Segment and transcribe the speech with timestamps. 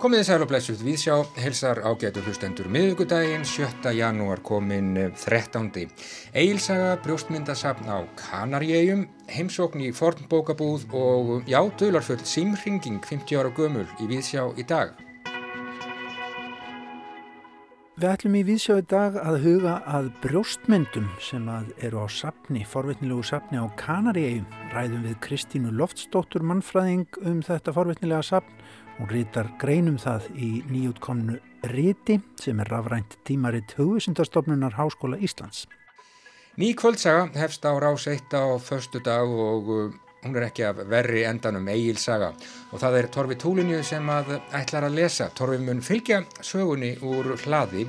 [0.00, 3.90] Komið þið sæl og blessuð viðsjá, helsar ágætu hlustendur miðugudaginn, 7.
[3.92, 5.68] janúar komin 13.
[6.32, 14.08] Eilsaga brjóstmyndasafn á Kanaríegjum, heimsókn í fornbókabúð og já, dölarfull símringing 50 ára gömul í
[14.08, 14.96] viðsjá í dag.
[18.00, 22.62] Við ætlum í viðsjá í dag að huga að brjóstmyndum sem að eru á sapni,
[22.64, 24.46] forvitnilegu sapni á Kanaríegjum.
[24.72, 28.62] Ræðum við Kristínu Loftsdóttur mannfræðing um þetta forvitnilega sapn
[28.96, 31.36] Hún rítar greinum það í nýjútkomnu
[31.74, 35.66] Ríti sem er rafrænt tímaritt hugvísindastofnunar Háskóla Íslands.
[36.56, 39.92] Ný kvöldsaga hefst á rás eitt á förstu dag og
[40.24, 42.32] hún er ekki af verri endanum eigilsaga
[42.70, 45.30] og það er Torfi Túlinju sem að ætlar að lesa.
[45.34, 47.86] Torfi mun fylgja sögunni úr hlaði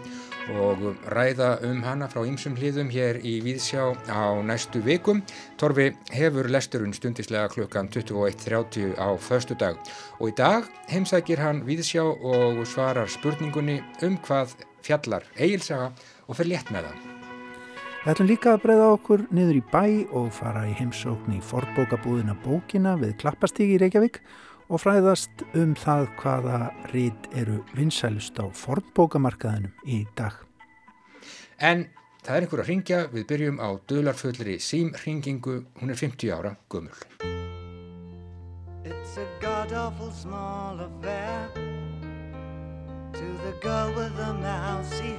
[0.52, 0.82] og
[1.14, 5.22] ræða um hana frá ýmsum hlýðum hér í Víðsjá á næstu vikum.
[5.62, 9.78] Torfi hefur lesturinn stundislega klukkan 21.30 á förstu dag
[10.20, 15.92] og í dag heimsækir hann Víðsjá og svarar spurningunni um hvað fjallar eigilsaga
[16.28, 17.11] og fer létt með hann.
[18.02, 19.84] Við ætlum líka að breyða okkur niður í bæ
[20.18, 24.18] og fara í heimsókn í forbókabúðina bókina við Klappastígi í Reykjavík
[24.74, 26.62] og fræðast um það hvaða
[26.96, 30.34] rít eru vinsælust á fornbókamarkaðinum í dag.
[31.62, 31.86] En
[32.26, 36.98] það er einhver að ringja, við byrjum á dölarfullri símringingu, hún er 50 ára gummul.
[38.82, 41.54] It's a god awful small affair
[43.14, 45.11] To the girl with the But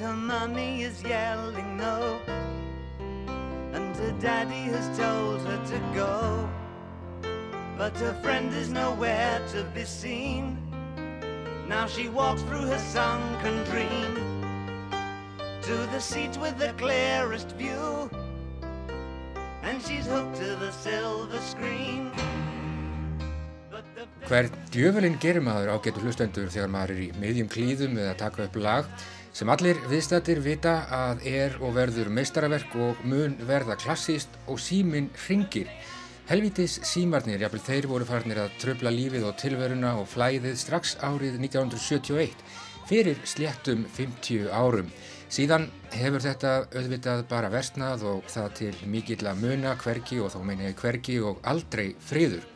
[0.00, 2.18] her mommy is yelling no.
[3.72, 6.48] And her daddy has told her to go.
[7.76, 10.56] But her friend is nowhere to be seen.
[11.68, 14.14] Now she walks through her sunken dream
[15.62, 18.10] To the seat with the clearest view.
[19.62, 22.10] And she's hooked to the silver screen.
[24.26, 28.56] Hver djöfelinn gerir maður ágetur hlustendur þegar maður er í miðjum klíðum eða taka upp
[28.56, 28.88] lag
[29.32, 35.10] sem allir viðstættir vita að er og verður meistaraverk og mun verða klassíst og síminn
[35.28, 35.70] ringir
[36.30, 41.40] Helvítis símarnir, jáfnvel þeir voru farnir að tröfla lífið og tilveruna og flæðið strax árið
[41.40, 42.36] 1971
[42.86, 44.92] fyrir sléttum 50 árum.
[45.26, 50.38] Síðan hefur þetta auðvitað bara versnað og það til mikill að muna hverki og þá
[50.46, 52.46] meina ég hverki og aldrei friður.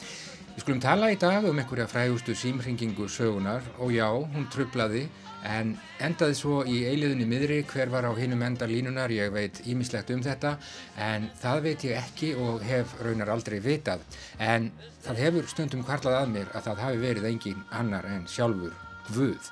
[0.55, 5.09] Við skulum tala í dag um einhverja frægustu símringingu sögunar og já, hún tröflaði
[5.45, 10.13] en endaði svo í eiliðunni miðri hver var á hinum enda línunar, ég veit ímislegt
[10.15, 10.57] um þetta
[10.97, 14.05] en það veit ég ekki og hef raunar aldrei vitað.
[14.39, 14.71] En
[15.05, 18.73] það hefur stundum kvarlað að mér að það hafi verið engin annar en sjálfur
[19.13, 19.51] Guð.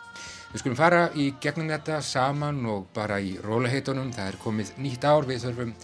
[0.52, 5.04] Við skulum fara í gegnum þetta saman og bara í róliheitunum, það er komið nýtt
[5.04, 5.74] ár, við þurfum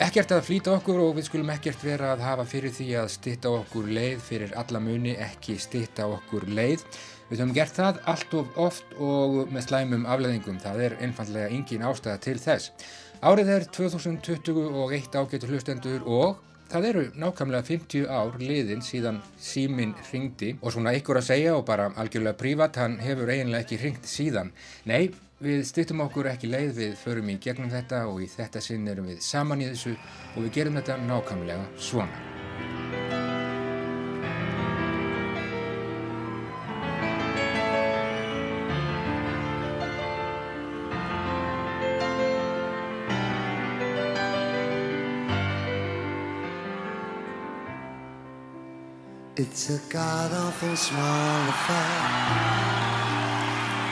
[0.00, 3.52] ekkert að flýta okkur og við skulum ekkert vera að hafa fyrir því að stitta
[3.52, 6.84] okkur leið fyrir alla muni, ekki stitta okkur leið
[7.30, 10.58] Við höfum gert það allt of oft og með slæmum afleðingum.
[10.58, 12.72] Það er einfallega engin ástæða til þess.
[13.22, 16.40] Árið er 2021 ágættur hlustendur og
[16.72, 21.66] það eru nákvæmlega 50 ár liðin síðan símin ringdi og svona ykkur að segja og
[21.68, 24.50] bara algjörlega prívat, hann hefur eiginlega ekki ringt síðan.
[24.90, 28.90] Nei, við styrtum okkur ekki leið, við förum í gegnum þetta og í þetta sinn
[28.90, 29.94] erum við saman í þessu
[30.34, 32.29] og við gerum þetta nákvæmlega svona.
[49.50, 52.02] It's a god-awful small affair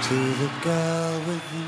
[0.07, 1.65] To the girl with the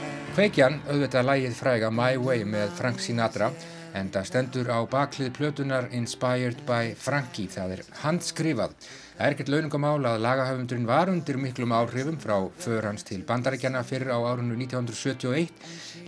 [0.00, 3.50] hair Kveikjan auðvitað lægið fræga My Way með Frank Sinatra
[3.98, 8.72] en það stendur á baklið plötunar Inspired by Frankie, það er handskrifað
[9.18, 13.80] Það er ekkert launungamál að lagahöfundurinn var undir miklum áhrifum frá för hans til bandarækjana
[13.82, 15.48] fyrir á árunnu 1971.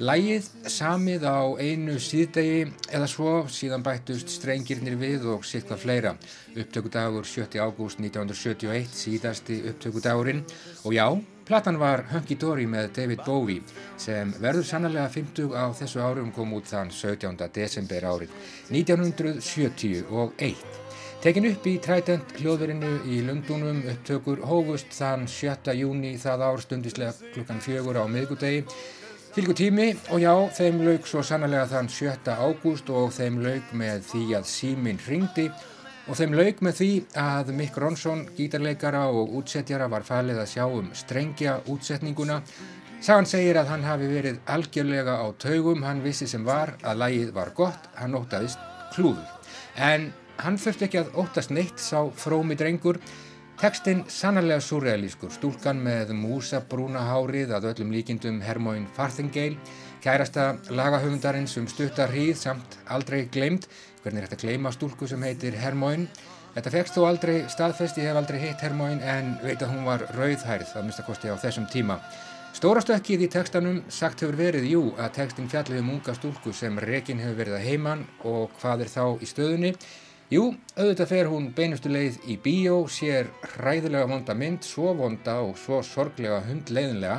[0.00, 6.12] Lægið samið á einu síðdegi eða svo síðan bættust strengirnir við og sittkvað fleira.
[6.56, 7.60] Upptökudagur 7.
[7.60, 10.40] ágúst 1971, síðasti upptökudagurinn
[10.88, 11.04] og já,
[11.44, 13.60] platan var Hunky Dory með David Bowie
[14.00, 17.36] sem verður sannlega 50 á þessu árum kom út þann 17.
[17.52, 18.32] desember árið
[18.72, 20.56] 1971.
[21.20, 25.76] Tekin upp í Trident hljóðverinu í Lundunum upptökur hófust þann 7.
[25.76, 28.64] júni það ár stundislega klukkan fjögur á miðgudegi.
[29.30, 32.32] Fylgur tími og já, þeim lauk svo sannlega þann 7.
[32.34, 35.44] ágúst og þeim lauk með því að síminn ringdi
[36.10, 36.88] og þeim lauk með því
[37.22, 42.40] að Mick Ronson, gítarleikara og útsetjara var falið að sjá um strengja útsetninguna.
[42.98, 47.30] Sagan segir að hann hafi verið algjörlega á taugum, hann vissi sem var að lægið
[47.38, 48.58] var gott, hann ótaðist
[48.96, 49.30] klúður.
[49.78, 50.10] En
[50.42, 52.98] hann þurfti ekki að óttast neitt sá frómi drengur.
[53.60, 59.58] Tekstinn sannarlega surrealískur, stúlkan með músa brúna hárið að öllum líkindum Hermóin Farthingale,
[60.00, 63.68] kærasta lagahöfundarinn sem stuttar hríð samt aldrei gleimt,
[64.00, 66.08] hvernig er þetta gleima stúlku sem heitir Hermóin.
[66.56, 70.08] Þetta fegst þó aldrei staðfest, ég hef aldrei hitt Hermóin en veit að hún var
[70.16, 72.00] rauðhærð, að mista kosti á þessum tíma.
[72.56, 77.20] Stórastökkið í tekstanum sagt hefur verið, jú, að tekstin fjallið um unga stúlku sem rekin
[77.20, 79.76] hefur verið að heiman og hvað er þá í stöðunni?
[80.30, 80.44] Jú,
[80.78, 85.80] auðvitað fer hún beinustu leið í bíó, sér hræðilega vonda mynd, svo vonda og svo
[85.82, 87.16] sorglega hundleiðinlega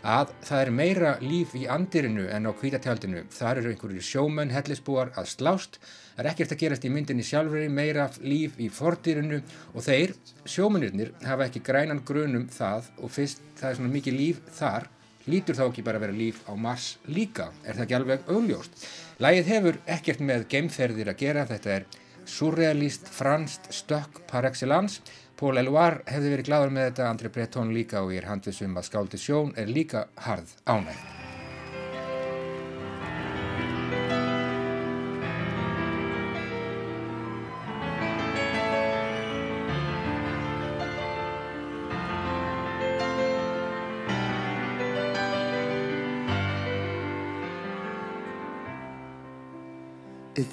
[0.00, 3.26] að það er meira líf í andirinu en á kvítatjaldinu.
[3.36, 5.76] Þar eru einhverju sjómenn, hellisbúar að slást,
[6.14, 9.42] það er ekkert að gerast í myndinni sjálfur, meira líf í fordýrinu
[9.74, 10.14] og þeir,
[10.48, 14.86] sjómennirnir, hafa ekki grænan grunum það og fyrst það er svona mikið líf þar,
[15.28, 18.88] lítur þá ekki bara að vera líf á Mars líka, er það ekki alveg augljóst.
[19.20, 21.86] Lægið hefur ekkert með geimferðir að gera, þetta er
[22.30, 25.02] surrealist, franst, stökk par excellence
[25.34, 28.88] Pól Eluar hefði verið gláður með þetta, Andri Breton líka og ég er handlisum að
[28.90, 31.23] skáldi sjón er líka harð ánægð.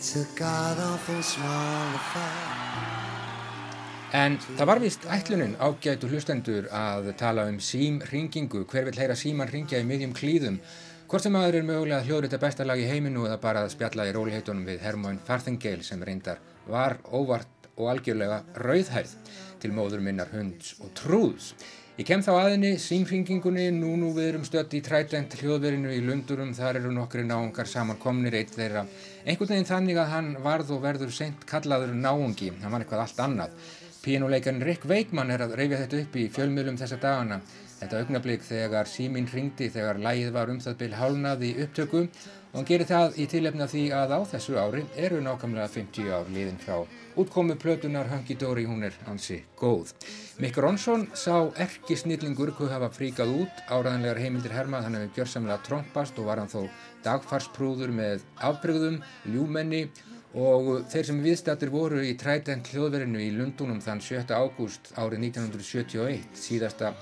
[0.02, 2.48] It's a god-awful small affair
[4.18, 9.52] En það var vist ætlunin ágætu hlustendur að tala um símringingu, hver vil heyra síman
[9.52, 10.58] ringja í miðjum klíðum,
[11.06, 14.08] hvort sem aður er mögulega hljóður þetta besta lag í heiminu eða bara að spjalla
[14.10, 19.14] í róliheitunum við Hermóin Farthingale sem reyndar var óvart og algjörlega rauðhærð
[19.62, 21.54] til móður minnar hunds og trúðs.
[22.02, 26.50] Ég kem þá aðinni símringingunni, nú nú við erum stött í trætend hljóðverinu í lundurum,
[26.58, 28.82] þar eru nokkri náungar samankomnir eitt þeirra.
[29.22, 33.22] Einhvern veginn þannig að hann varð og verður sent kallaður náungi, hann var eitthvað allt
[33.28, 33.54] annað.
[34.02, 37.38] Pínuleikarinn Rick Wakeman er að reyfja þetta upp í fjölmjölum þessa dagana.
[37.84, 42.58] Þetta augnablík þegar síminn ringdi þegar lægið var um það byrj hálnað í upptöku og
[42.58, 46.62] hann gerir það í tilefna því að á þessu ári eru nákvæmlega 50 ár liðin
[46.66, 46.82] frá
[47.16, 49.94] útkomu plötunar Hunky Dory, hún er ansi góð.
[50.40, 55.60] Mick Ronson sá erki snillingur hvað hafa fríkað út áraðanlegar heimildir hermað, hann hefur gjörsamlega
[55.68, 56.66] trompast og var hann þó
[57.06, 59.02] dagfarsprúður með afbrygðum,
[59.34, 59.86] ljúmenni
[60.32, 64.32] og þeir sem viðstættir voru í trætent hljóðverinu í Lundunum þann 7.
[64.32, 66.94] ágúst árið 1971 síðasta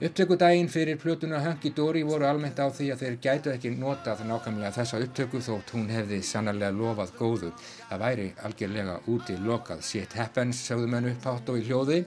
[0.00, 4.74] upptökudaginn fyrir plötuna Hunky Dory voru almennt á því að þeir gætu ekki notað nákvæmlega
[4.76, 10.60] þessa upptöku þótt hún hefði sannarlega lofað góðu það væri algjörlega úti lokað shit happens,
[10.68, 12.02] sagðu menn upphátt og í hljóði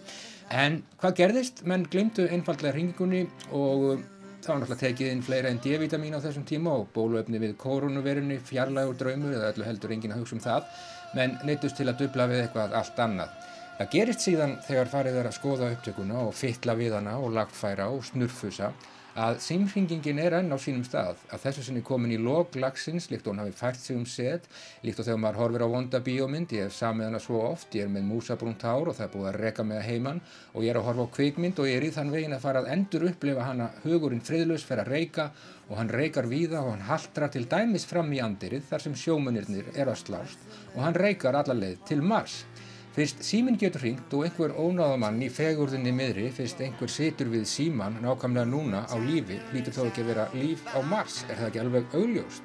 [0.54, 1.66] en hvað gerðist?
[1.66, 4.06] menn glimtu einfallega hringingunni og
[4.40, 8.38] Það var náttúrulega tekið inn fleira en D-vitamin á þessum tíma og bóluöfni við koronavirunni,
[8.40, 10.70] fjarlægur draumur eða öllu heldur engin að hugsa um það,
[11.18, 13.34] menn neytust til að dubla við eitthvað allt annað.
[13.80, 17.86] Það gerist síðan þegar farið er að skoða upptökuna og fytla við hana og lagfæra
[17.94, 18.74] og snurfusa
[19.16, 21.22] að símringingin er enn á sínum stað.
[21.32, 24.52] Að þessu sinni komin í log lagsins líkt og hann hafi fært sig um set
[24.84, 27.88] líkt og þegar maður horfir á vonda bíómynd ég hef samið hana svo oft, ég
[27.88, 30.22] er með músabrúnt hár og það er búið að reka með heimann
[30.52, 32.64] og ég er að horfa á kvikmynd og ég er í þann vegin að fara
[32.66, 33.72] að endur upplifa hana.
[33.88, 35.32] Hugurinn friðlös fer að reyka
[35.70, 39.72] og hann reykar víða og hann haldrar til dæmis fram í andirið þar sem sjómunirnir
[39.76, 42.42] er að slást og hann reykar allarleið til Mars
[43.00, 47.96] Fyrst síminn getur hringt og einhver ónáðamann í fegurðinni miðri, fyrst einhver situr við síman
[48.04, 51.62] nákvæmlega núna á lífi, lítur þá ekki að vera líf á Mars, er það ekki
[51.64, 52.44] alveg augljóst?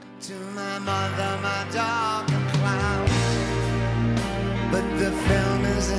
[4.70, 5.90] But the film is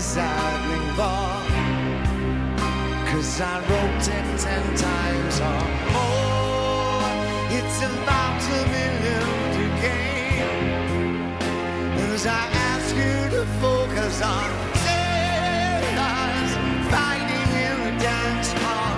[14.05, 14.49] focus on
[14.85, 16.51] sailors
[16.91, 18.97] fighting in the dance hall.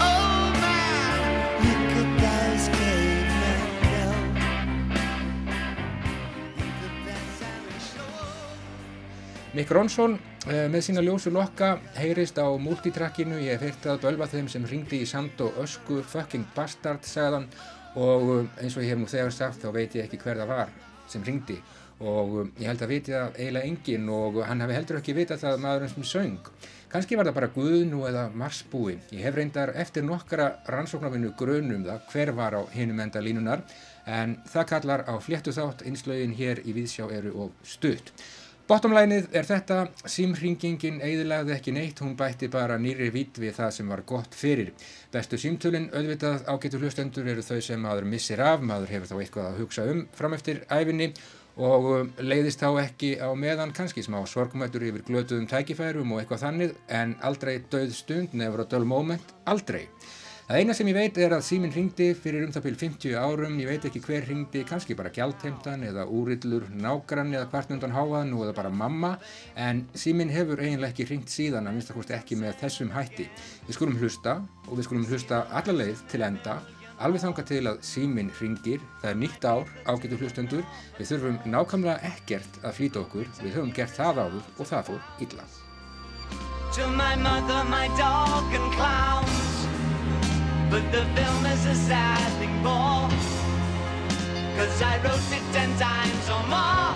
[0.00, 1.18] Oh man,
[1.64, 3.62] look at those cavemen
[9.54, 10.14] Mick Ronson
[10.46, 14.62] uh, með sína ljósu lokka heyrist á multitrackinu, ég hef heyrt að bölva þeim sem
[14.70, 17.50] ringdi í sand og ösku fucking bastard sagðan
[17.98, 20.54] og uh, eins og ég hef nú þegar sagt þá veit ég ekki hver það
[20.54, 20.70] var
[21.10, 21.58] sem ringdi
[21.98, 25.44] og um, ég held að viti það eiginlega engin og hann hefði heldur ekki vitað
[25.44, 26.50] það maðurinn sem söng.
[26.88, 28.94] Kanski var það bara Guðnú eða Marsbúi.
[29.12, 33.64] Ég hef reyndar eftir nokkara rannsóknarvinnu grunum það hver var á hinum enda línunar
[34.08, 38.14] en það kallar á fléttu þátt einslögin hér í Víðsjá eru og stutt.
[38.68, 39.76] Bottomlænið er þetta,
[40.12, 44.74] símringingin eiðilegði ekki neitt, hún bætti bara nýri vít við það sem var gott fyrir.
[45.08, 49.48] Bestu símtölinn, auðvitað ágætu hlustendur eru þau sem maður missir af, maður hefur þá eitthvað
[49.48, 51.08] að hugsa um fram eftir æfinni
[51.58, 56.44] og um, leiðist þá ekki á meðan kannski smá sorgumættur yfir glötuðum tækifærum og eitthvað
[56.46, 59.88] þannig en aldrei döð stund nefnur á döl moment, aldrei.
[60.48, 63.58] Það eina sem ég veit er að síminn ringdi fyrir um það byrj 50 árum,
[63.60, 68.46] ég veit ekki hver ringdi, kannski bara gjaldheimtan eða úrillur nágrann eða kvartnundan háaðan og
[68.46, 69.12] eða bara mamma,
[69.60, 73.28] en síminn hefur eiginlega ekki ringt síðan að minnstakosti ekki með þessum hætti.
[73.66, 74.38] Við skulum hlusta
[74.70, 76.56] og við skulum hlusta alla leið til enda
[77.04, 80.66] alveg þanga til að síminn ringir, það er nýtt ár, ágætu hlustendur,
[80.98, 85.08] við þurfum nákvæmlega ekkert að flýta okkur, við höfum gert það áður og það fór
[85.26, 85.48] illa.
[86.76, 89.48] To my mother, my dog and clowns
[90.70, 93.08] But the film is a sad thing more
[94.54, 96.92] Cause I wrote it ten times or more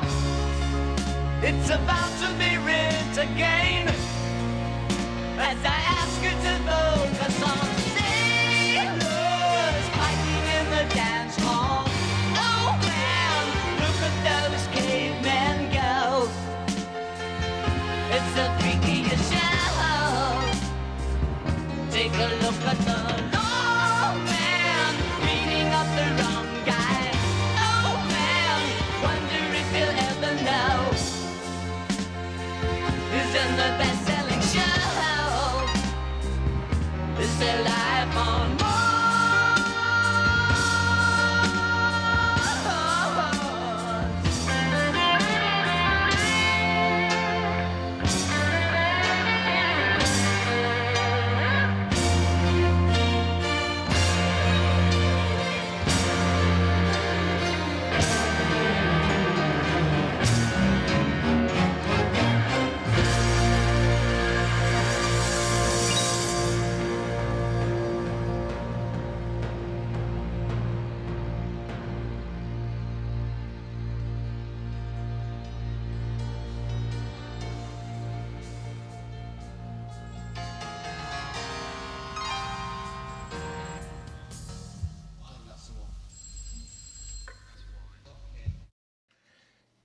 [1.43, 3.89] It's about to be writ again
[5.39, 7.82] As I ask you to vote for some
[18.25, 20.53] It's a freaky show.
[21.91, 23.12] Take a look at the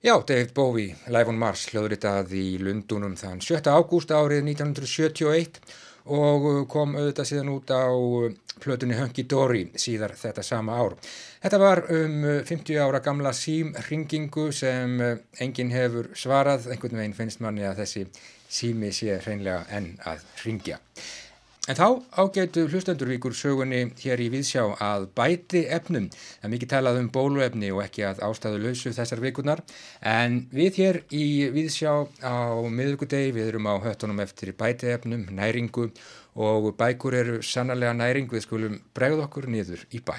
[0.00, 3.66] Já, David Bowie, Live on Mars, hljóðritað í Lundunum þann 7.
[3.66, 5.58] ágúst árið 1971
[6.14, 7.90] og kom auðvitað síðan út á
[8.62, 10.94] plötunni Hunky Dory síðar þetta sama ár.
[11.42, 12.14] Þetta var um
[12.46, 14.94] 50 ára gamla símringingu sem
[15.42, 18.06] enginn hefur svarað, einhvern veginn finnst manni að þessi
[18.46, 20.78] sími sé hreinlega enn að ringja.
[21.68, 26.06] En þá ágætu hlustendurvíkur sögunni hér í Víðsjá að bæti efnum.
[26.08, 29.60] Það er mikið talað um bóluefni og ekki að ástæðu lausu þessar vikurnar.
[30.00, 31.92] En við hér í Víðsjá
[32.24, 35.90] á miðugudegi, við erum á höttunum eftir bæti efnum, næringu
[36.40, 40.16] og bækur eru sannarlega næring við skulum bregð okkur niður í bæ.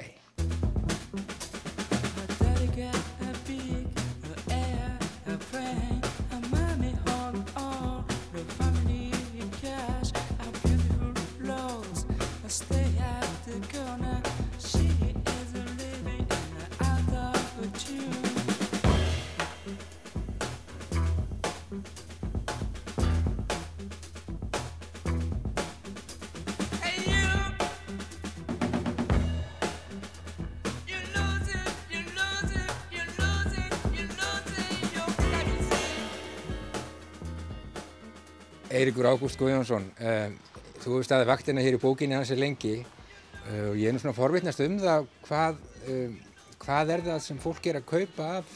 [38.79, 40.35] Eirikur Ágúst Guðjónsson, um,
[40.79, 43.99] þú hefur staðið vaktina hér í bókinni hans er lengi uh, og ég er nú
[43.99, 45.57] svona forvittnast um það hvað,
[45.91, 46.13] um,
[46.61, 48.53] hvað er það sem fólk er að kaupa af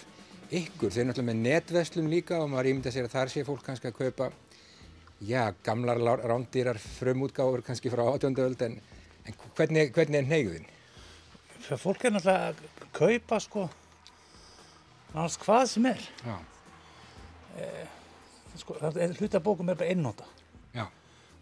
[0.48, 0.94] ykkur.
[0.94, 3.90] Þeir eru náttúrulega með netveslum líka og maður ímynda sér að þar sé fólk kannski
[3.90, 4.30] að kaupa,
[5.28, 8.78] já, gamlar rándýrar frumútgáfur kannski frá átjóndöld en,
[9.28, 10.70] en hvernig, hvernig er neyguðin?
[11.66, 13.66] Það fólk er náttúrulega að kaupa sko,
[15.10, 16.08] náttúrulega hvað sem er.
[16.24, 16.38] Já.
[17.60, 18.00] Eh,
[18.58, 18.78] sko,
[19.20, 20.28] hlutabókum er bara einnóta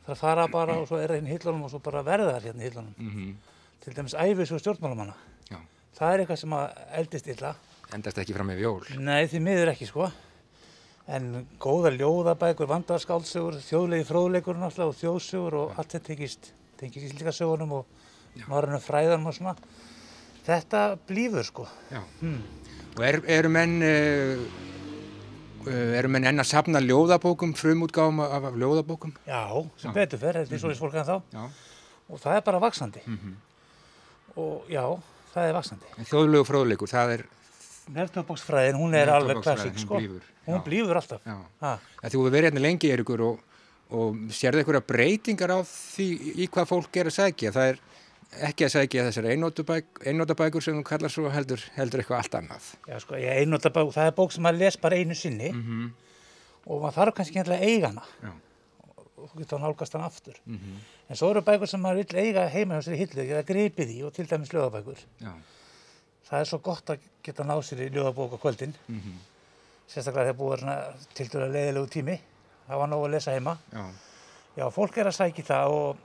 [0.05, 2.47] það fara bara og svo er það hérna í hillunum og svo bara verða það
[2.47, 2.95] hérna í hillunum.
[2.97, 3.35] Mm -hmm.
[3.83, 5.15] til dæmis æfis og stjórnmálamanna
[5.97, 7.55] það er eitthvað sem að eldist illa.
[7.93, 10.11] Endast ekki fram með vjól nei því miður ekki sko.
[11.07, 15.77] En góða ljóðabækur, vandarskálsugur þjóðlegi fróðleikur náttúrulega og þjóðsugur og Já.
[15.77, 17.85] allt þetta tengist tengist í slíka sögunum og
[18.47, 19.55] marðunum fræðanum og svona.
[20.45, 21.67] Þetta blífur sko.
[22.21, 22.41] Hmm.
[22.97, 24.70] og er, eru menn uh,
[25.69, 29.13] erum við enn að sapna ljóðabókum, frumútgáðum af, af ljóðabókum?
[29.27, 29.43] Já,
[29.81, 30.61] sem betur fer, þetta er mm -hmm.
[30.63, 31.17] svo í fólk en þá.
[31.33, 31.43] Já.
[32.09, 33.01] Og það er bara vaksandi.
[33.05, 33.35] Mm -hmm.
[34.35, 34.85] Og já,
[35.33, 35.85] það er vaksandi.
[35.97, 37.25] En þjóðlegu fróðleikur, það er...
[37.91, 39.97] Nefndabóksfræðin, hún er alveg klassík, sko.
[39.97, 40.21] Blífur.
[40.45, 41.21] Hún blífur alltaf.
[41.21, 43.39] Þú hefur verið hérna lengi, Eirikur, og,
[43.89, 47.51] og sérðu eitthvað breytingar á því í hvað fólk er að segja.
[47.51, 47.79] Það er
[48.39, 52.69] ekki að segja þessar einnótabækur sem þú kallar svo heldur, heldur eitthvað allt annað.
[52.87, 55.89] Já, sko, ég einnótabæk, það er bók sem maður les bara einu sinni mm -hmm.
[56.65, 58.31] og maður þarf kannski ekki að eiga hana Já.
[59.17, 60.35] og þú getur að nálgast hana aftur.
[60.45, 60.77] Mm -hmm.
[61.09, 63.89] En svo eru bækur sem maður vil eiga heima hjá sér í hillu, geta gripið
[63.89, 64.99] í og til dæmis ljóðabækur.
[65.19, 65.33] Já.
[66.29, 69.17] Það er svo gott að geta náð sér í ljóðabók á kvöldin, mm -hmm.
[69.87, 72.19] sérstaklega þegar búið svona til dæra leiðilegu tími,
[72.67, 73.57] það var nógu að lesa heima.
[73.73, 73.91] Já.
[74.57, 75.97] Já, fólk er að sækja það og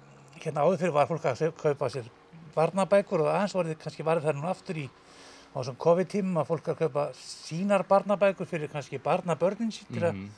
[0.44, 2.08] hérna áður fyrir var fólk að kaupa sér
[2.56, 6.70] barnabækur og aðeins voruð kannski varðið þær nú aftur í á þessum COVID-tímum að fólk
[6.72, 10.30] að kaupa sínar barnabækur fyrir kannski barnabörnin sín til að mhm.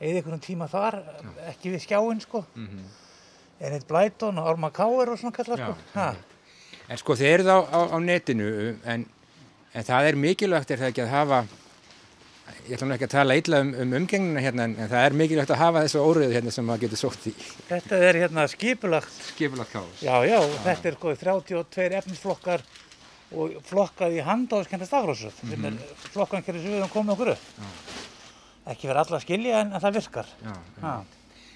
[0.00, 1.00] eða einhvern tíma þar,
[1.50, 2.44] ekki við skjáinn sko.
[2.54, 2.90] Mm -hmm.
[3.60, 5.74] En eitt Blæton og Orma Káer og svona kallar sko.
[5.94, 6.14] Já,
[6.88, 9.06] en sko þið eruð á, á, á netinu en,
[9.74, 11.46] en það er mikilvægt er það ekki að hafa
[12.66, 15.16] ég ætla nú ekki að tala illa um, um umgengnuna hérna en, en það er
[15.20, 17.32] mikilvægt að hafa þessu óriðu hérna sem maður getur sótt í.
[17.68, 19.20] Þetta er hérna skipulagt.
[19.30, 20.02] Skipulagt káðs.
[20.04, 22.64] Já, já, já, þetta er sko 32 efnisflokkar
[23.30, 25.54] og flokkað í handáðskenda stafrósröð mm -hmm.
[25.54, 26.10] sem er mhm.
[26.16, 27.46] flokkan hverju sem við höfum komið okkur upp.
[28.70, 30.34] Ekki verið alla að skilja en, en það virkar.
[30.44, 31.06] Já, en,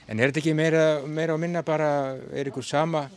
[0.09, 1.91] en er þetta ekki meira, meira að minna bara,
[2.33, 3.09] er ykkur sama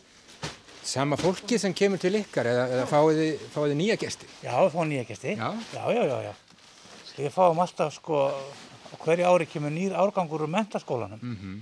[0.88, 3.18] sama fólki sem kemur til ykkar eða, eða fáið
[3.54, 4.26] þið nýja gesti?
[4.42, 5.36] Já, fáum nýja gesti.
[5.36, 6.20] Já, já, já, já.
[6.30, 6.47] já.
[7.18, 8.28] Við fáum alltaf sko,
[9.02, 11.20] hverju ári kemur nýr árgangur úr mentaskólanum.
[11.22, 11.60] Mm -hmm.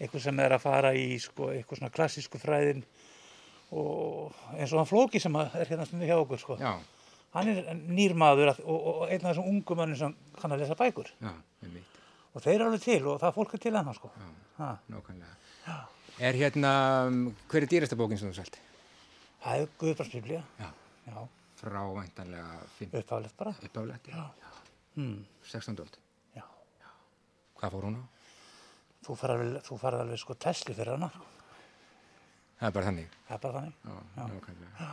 [0.00, 2.84] Eitthvað sem er að fara í sko, eitthvað svona klassísku fræðin
[3.70, 6.56] og eins og hann Flóki sem er hérna stundið hjá okkur sko.
[6.60, 6.78] Já.
[7.34, 10.58] Hann er nýr maður að, og, og einn af þessum ungum mannir sem kann að
[10.58, 11.10] lesa bækur.
[11.20, 11.84] Já, einmitt.
[12.34, 14.10] Og þeir eru alveg til og það er fólk til hann sko.
[14.58, 15.34] Já, nákvæmlega.
[15.66, 15.76] Já.
[16.18, 16.72] Er hérna,
[17.50, 18.58] hver er dýrasta bókin sem þú sælt?
[19.42, 20.42] Það er Guðbrandsbiblía.
[20.60, 20.70] Já.
[21.06, 21.26] Já.
[21.60, 22.60] Frávæntanlega.
[22.92, 23.54] Uppáflegt bara.
[23.62, 24.14] Uppáflegt, já.
[24.14, 24.63] já.
[24.94, 25.24] Mm.
[25.42, 25.78] 16.
[25.82, 25.98] öld?
[26.36, 26.42] Já.
[26.80, 26.90] Já.
[27.60, 28.02] Hvað fór hún á?
[29.04, 31.10] Þú farið alveg sko Tesla fyrir hana.
[32.60, 33.16] Það er bara þannig?
[33.28, 33.74] Það er bara þannig.
[33.84, 34.58] Já, já.
[34.78, 34.92] já.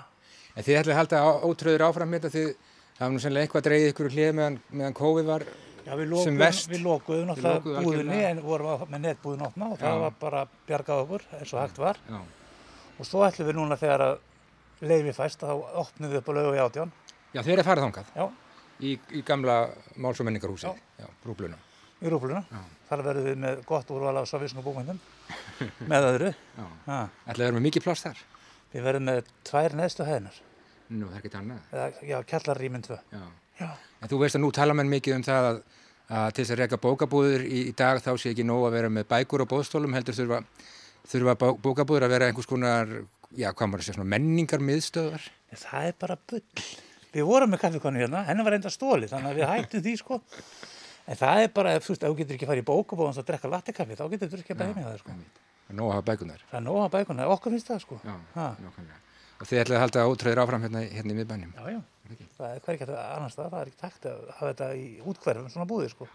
[0.52, 3.92] En þið ætlaði að halda ótröður áfram hérna því það var nú sannlega eitthvað dreyðið
[3.94, 6.68] ykkur hlið meðan, meðan COVID var já, lokuðum, sem vest.
[6.74, 11.28] Við lókuðum náttúrulega búðinni en vorum með netbúðin opna og það var bara bjargað okkur
[11.40, 12.02] eins og hægt var.
[12.10, 12.20] Já.
[12.98, 14.20] Og svo ætlum við núna þegar að
[14.82, 15.54] leiði fæst þá
[15.86, 16.96] opnum við upp á laugu í átján.
[17.32, 18.16] Já, þeir eru að fara þángað.
[18.18, 18.26] Já
[18.82, 19.58] í, í gamla
[20.02, 20.72] máls- og menningarhúsi,
[21.26, 21.58] Rúbluna.
[22.02, 22.42] Í Rúbluna,
[22.90, 24.98] þar verðum við með gott úrval af sovísku búmyndum,
[25.92, 26.32] með öðru.
[26.58, 28.24] Ætlaði að vera með mikið pláss þar?
[28.72, 30.40] Við verðum með tvær neðstu hæðinar.
[30.92, 31.62] Nú, það er ekki annað.
[31.72, 32.98] Eða, já, kjallarrýminn tvö.
[33.14, 33.22] Já.
[33.62, 33.70] já.
[34.02, 35.60] En þú veist að nú tala menn mikið um það að,
[36.12, 38.90] að til þess að reyka bókabúður í, í dag þá sé ekki nóg að vera
[38.92, 40.42] með bækur og bóðstólum, heldur þurfa,
[41.14, 42.92] þurfa bókabúður að vera einhvers konar,
[43.38, 45.30] já, hvað maður sé, svona menningar miðstöðar?
[45.54, 46.44] Það er bara bull.
[47.12, 50.22] Við vorum með kaffekonu hérna, henni var enda stóli þannig að við hættum því sko
[51.08, 53.52] en það er bara, þú veist, ef þú getur ekki farið í bókabóðans að drekka
[53.52, 55.16] lattekaffi, þá getur þú ekki að bæða það sko.
[55.62, 56.44] Það er nóg að hafa bækunar.
[56.50, 58.00] Það er nóg að hafa bækunar, okkur finnst það sko.
[58.06, 58.16] Já.
[59.42, 61.54] Og þið ætlaði að halda ótröður áfram hérna, hérna í miðbænum.
[61.58, 61.80] Já, já,
[62.38, 65.48] það er hver ekki annars það, það er ekki takt að hafa þetta í útkverfum
[65.50, 66.10] svona búðir sko.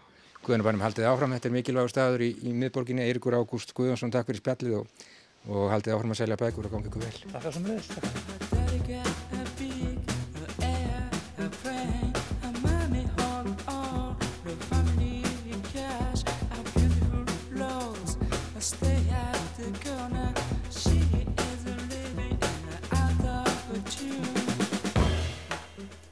[0.45, 4.43] Guðanabænum haldið áfram, þetta er mikilvægur staður í, í miðborginni, Eirikur Ágúst Guðansson, takk fyrir
[4.45, 5.09] spjallið og,
[5.49, 8.56] og haldið áfram að selja bækur og gangi ykkur vel.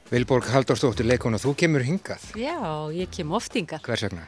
[0.06, 2.22] Vilborg Halldórsdóttir leikona, þú kemur hingað?
[2.38, 2.54] Já,
[2.94, 3.82] ég kem oft hingað.
[3.88, 4.26] Hvers vegna?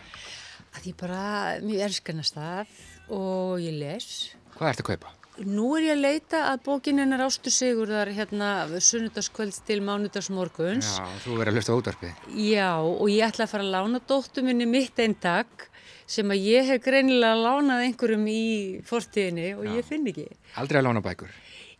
[0.75, 1.21] Að ég bara,
[1.63, 2.73] mjög erskannast það
[3.15, 4.09] og ég les.
[4.57, 5.13] Hvað ert að kaupa?
[5.47, 8.51] Nú er ég að leita að bókinn hennar Ástur Sigurðar hérna
[8.83, 10.97] sunnudagskvölds til mánudagsmorguns.
[10.99, 12.25] Já, þú verður að hlusta útvarpið.
[12.43, 15.69] Já, og ég ætla að fara að lána dóttu minni mitt einn dag
[16.11, 18.43] sem að ég hef greinilega lánað einhverjum í
[18.89, 19.77] fortíðinni og Já.
[19.79, 20.27] ég finn ekki.
[20.59, 21.31] Aldrei að lána bækur?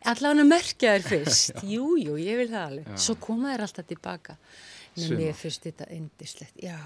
[0.07, 2.91] Allavega merkja þér fyrst, jú, jú, ég vil það alveg.
[2.93, 2.99] Já.
[3.03, 4.35] Svo koma þér alltaf tilbaka.
[4.99, 6.77] En mér finnst þetta endislegt, já.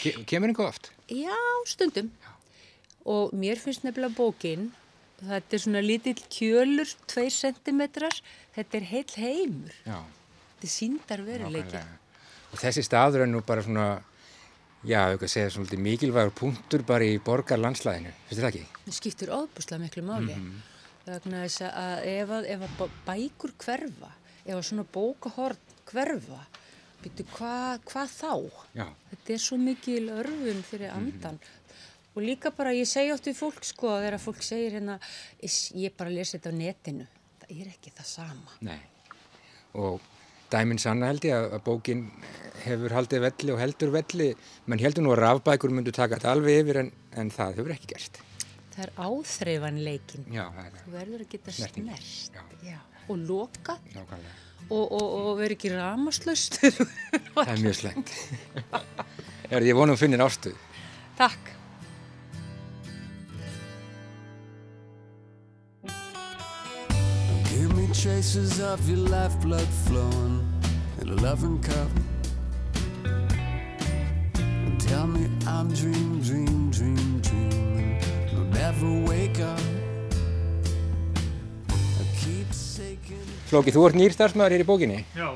[0.00, 0.90] Ke kemur einhver oft?
[1.10, 1.34] Já,
[1.68, 2.10] stundum.
[2.22, 2.30] Já.
[3.10, 4.68] Og mér finnst nefnilega bókinn,
[5.20, 7.82] þetta er svona lítill kjölur, 2 cm,
[8.56, 9.74] þetta er heil heimur.
[9.86, 9.98] Já.
[10.54, 11.82] Þetta síndar veruleiki.
[12.50, 13.88] Og þessi staður er nú bara svona,
[14.86, 18.66] já, auðvitað segja svona mikilvægur punktur bara í borgar landslæðinu, finnst þetta ekki?
[18.86, 20.34] Það skiptur óbúslega miklu máli.
[20.34, 20.68] Mm -hmm
[21.06, 24.10] vegna þess að ef að, ef að bækur hverfa,
[24.44, 26.42] ef að svona bókahorn hverfa,
[27.00, 28.34] byrju hvað hva þá?
[28.76, 28.86] Já.
[29.10, 30.98] Þetta er svo mikil örfun fyrir mhm.
[30.98, 32.14] andan mm -hmm.
[32.14, 34.98] og líka bara ég segja oft við fólk sko þegar fólk segir hérna
[35.74, 37.06] ég bara lesi þetta á netinu,
[37.40, 38.52] það er ekki það sama.
[38.60, 38.80] Nei
[39.74, 40.00] og
[40.50, 42.06] dæminn sanna held ég að, að bókin
[42.64, 44.32] hefur haldið velli og heldur velli,
[44.66, 47.94] menn heldur nú að rafbækur myndu taka þetta alveg yfir en, en það hefur ekki
[47.94, 48.20] gerst
[48.80, 51.80] það er áþreifanleikin þú verður að geta snert
[53.10, 54.34] og loka Nákvæmlega.
[54.70, 56.60] og, og, og vera ekki ramaslaust.
[57.34, 58.12] Það er mjög slengt.
[59.50, 60.54] er ég vonum finnir ástuð.
[61.18, 61.50] Takk.
[67.50, 70.38] Give me traces of your lifeblood flowing
[71.00, 71.90] in a loving cup.
[74.44, 77.98] And tell me I'm dream, dream, dream, dreaming.
[83.50, 84.98] Flóki, þú ert nýr starfsmæður hér í bókinni.
[85.16, 85.30] Já,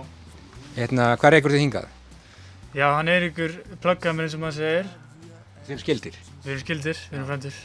[0.76, 1.86] Hérna, hvað reykur þið hingað?
[2.74, 4.88] já, hann er ykkur pluggaði mér eins og maður segir.
[5.64, 6.18] Þið erum skildir.
[6.44, 7.58] Við erum skildir, við erum frændir.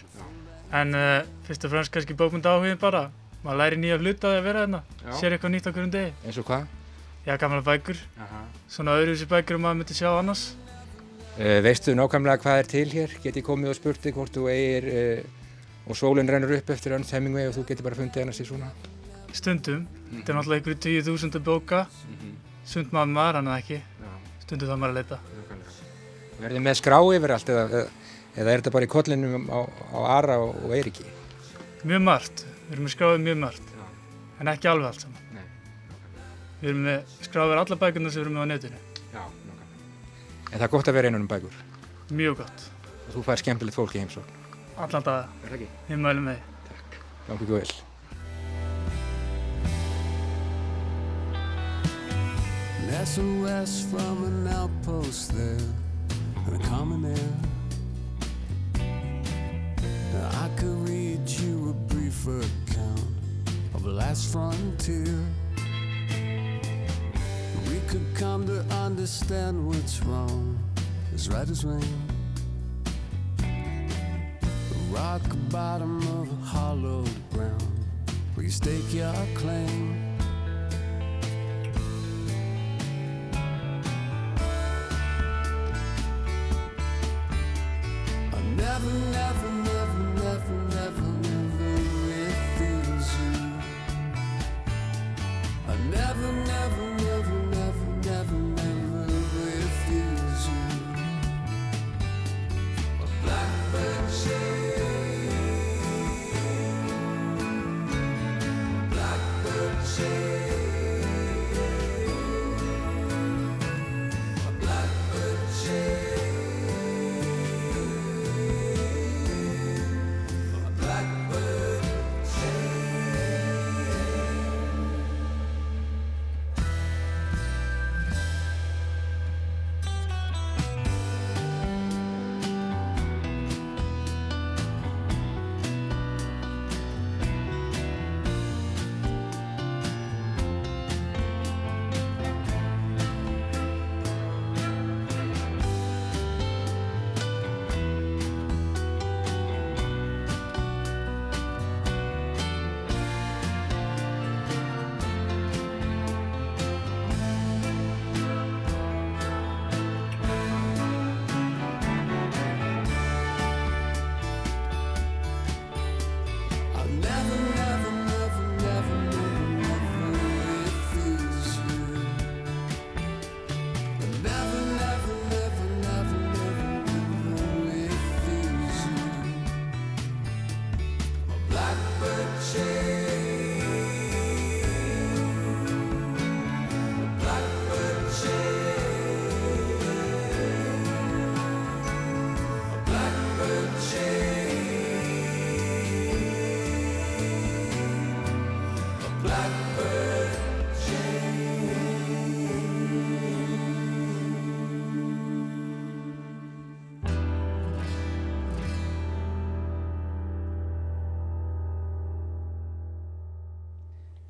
[0.80, 3.04] En uh, fyrst og fremst kannski bókmynda áhugin bara.
[3.43, 4.82] Maður læri nýja hluta að vera hérna.
[5.04, 5.12] Já.
[5.19, 6.13] Sér eitthvað nýtt á hverjum degi.
[6.26, 6.67] Eins og hvað?
[7.26, 8.00] Já, gamla bækur.
[8.24, 8.41] Aha.
[8.69, 10.45] Svona öðruvísi bækur um maður myndi sjá annars.
[11.36, 13.17] Uh, veistu nákvæmlega hvað er til hér?
[13.26, 15.38] Get ég komið og spurt þig hvort þú eigir uh,
[15.89, 18.69] og sólinn rennur upp eftir Ernst Hemingway og þú getur bara fundið hennar sér svona?
[19.34, 19.86] Stundum.
[20.12, 21.84] Þetta er náttúrulega ykkur tíu þúsundu bóka.
[22.69, 23.80] Sund maður maður hann ekki.
[24.45, 25.19] Stundum það maður að leita.
[26.39, 29.99] Verðið með skrá yfir allt eða, eða, eða er þetta bara í kollinum á, á
[30.19, 31.06] Ara og, og Eiriki?
[31.84, 32.45] Mjög margt.
[32.69, 33.73] Við erum með skráðið mjög margt.
[34.39, 35.25] En ekki alveg allt saman.
[35.36, 35.45] Nei.
[36.62, 38.82] Við erum með skráðið alla bækurna sem við erum með á netinu.
[39.13, 39.23] Já,
[40.49, 41.58] En það er gott að vera einan um bækur
[42.17, 42.62] Mjög gott.
[43.08, 44.38] og þú fær skemmtilegt fólk í heimsókn.
[44.80, 45.28] Allan daga.
[45.44, 45.65] Er það ekki?
[45.92, 46.44] Ég mælum með því.
[47.28, 47.72] Gangi ekki vel.
[52.80, 55.68] An SOS from an outpost there,
[56.46, 57.32] and a common air.
[60.13, 63.04] Now I could read you a brief account
[63.74, 65.20] of the last frontier.
[67.68, 70.58] We could come to understand what's wrong,
[71.13, 72.19] as right as rain.
[75.00, 77.64] Rock bottom of a hollowed ground,
[78.36, 80.09] where you stake your claim.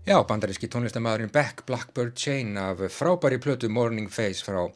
[0.10, 4.72] Já, bandaríski tónlistamæðurinn Beck Blackbird Chain af frábæri plötu Morning Face frá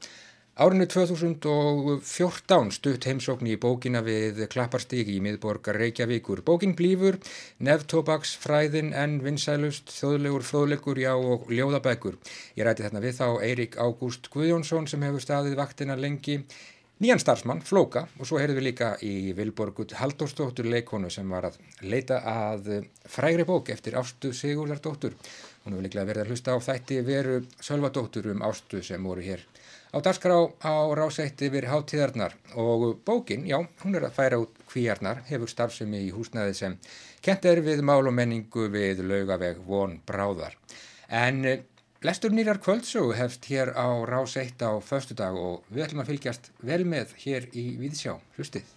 [0.62, 6.44] árinu 2014 stutt heimsókn í bókina við Klapparstík í miðborgar Reykjavíkur.
[6.46, 7.18] Bókin blífur,
[7.58, 12.20] neftóbaks, fræðin en vinsælust, þjóðlegur, fróðlegur, já og ljóðabækur.
[12.54, 16.44] Ég ræti þarna við þá Eirik Ágúst Guðjónsson sem hefur staðið vaktina lengi,
[17.02, 21.58] nýjan starfsmann, Flóka, og svo heyrðum við líka í Vilborgut Halldórsdóttur leikonu sem var að
[21.82, 22.70] leita að
[23.10, 25.18] frægri bók eftir Ástu Sigurðardóttur.
[25.64, 29.48] Hún hefur líklega verið að hlusta á þætti veru Sölvadóttur um Ástu sem voru hér
[29.94, 35.22] á dagskrá á rásætti yfir hátíðarnar og bókin, já, hún er að færa út kvíarnar,
[35.30, 36.78] hefur starfsemi í húsnæði sem
[37.22, 40.58] kent er við mál og menningu við laugaveg von bráðar.
[41.14, 41.62] En eh,
[42.04, 46.10] lestur nýrar kvöldsögu hefst hér á rás 1 á förstu dag og við ætlum að
[46.12, 48.20] fylgjast vel með hér í Víðsjá.
[48.36, 48.68] Hlustið.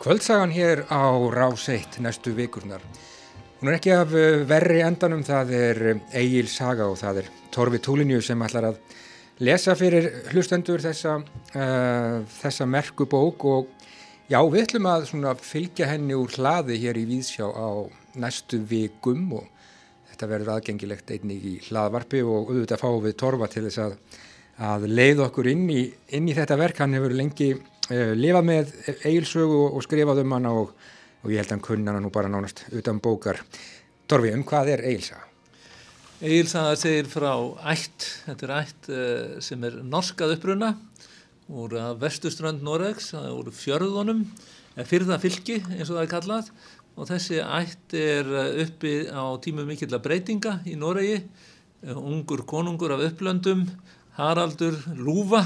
[0.00, 2.84] Kvöldsagan hér á rás 1 næstu vikurnar.
[3.60, 5.78] Hún er ekki af eh, verri endanum, það er
[6.16, 8.78] Egil Saga og það er Torfi Túlinju sem ætlar að
[9.44, 13.66] lesa fyrir hlustendur þessa, uh, þessa merku bók og
[14.32, 17.68] já, við ætlum að fylgja henni úr hlaði hér í Víðsjá á
[18.20, 19.50] næstu vikum og
[20.08, 23.98] þetta verður aðgengilegt einnig í hlaðvarpi og auðvitað fáum við Torfa til þess að,
[24.70, 25.82] að leið okkur inn í,
[26.16, 30.54] inn í þetta verk, hann hefur lengi uh, lifað með Egilsögu og skrifað um hana
[30.62, 30.72] og
[31.20, 33.42] og ég held að hann kunna hann nú bara nánast utan bókar.
[34.08, 35.26] Torfi, um hvað er Egilsaga?
[36.20, 37.32] Egilsaga segir frá
[37.72, 40.74] ætt, þetta er ætt uh, sem er norskað uppruna
[41.50, 44.20] úr vestuströnd Noregs, það voru fjörðunum,
[44.86, 46.50] fyrða fylki eins og það er kallað
[47.00, 51.16] og þessi ætt er eh, uppi á tímu mikill að breytinga í Noregi,
[51.88, 53.64] uh, ungur konungur af upplöndum,
[54.18, 55.42] Haraldur Lúfa,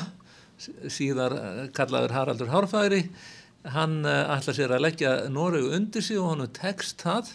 [0.59, 1.37] síðar
[1.77, 3.05] kallaður Haraldur Hárfæri,
[3.72, 7.33] hann eh, ætla sér að leggja Noregu undir sig og hann tekst það.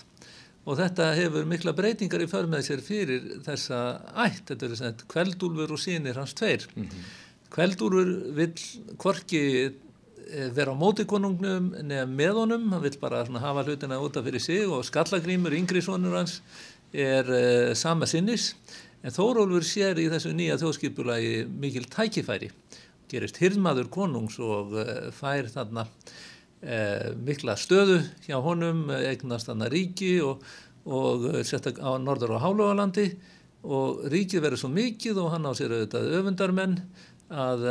[0.70, 3.80] Og þetta hefur mikla breytingar í för með sér fyrir þessa
[4.26, 6.68] ætt, þetta er svona kveldúlfur og sínir hans tveir.
[6.76, 7.06] Mm -hmm.
[7.56, 8.54] kveldúlfur vil
[8.98, 14.42] hvorki eh, vera á mótikonungnum nefn með honum, hann vil bara hafa hlutina útaf fyrir
[14.42, 16.42] sig og skallagrímur yngri sonur hans
[16.94, 18.56] er uh, sama sinnis.
[19.04, 22.52] En Þórólfur sér í þessu nýja þjóðskipulagi mikil tækifæri
[23.10, 30.18] gerist hirðmaður konungs og uh, fær þarna uh, mikla stöðu hjá honum, eignast þarna ríki
[30.26, 30.46] og,
[30.88, 33.10] og uh, setta á norður og hálóðalandi
[33.70, 36.78] og ríkið verður svo mikið og hann á sér auðvitað öfundarmenn
[37.30, 37.66] að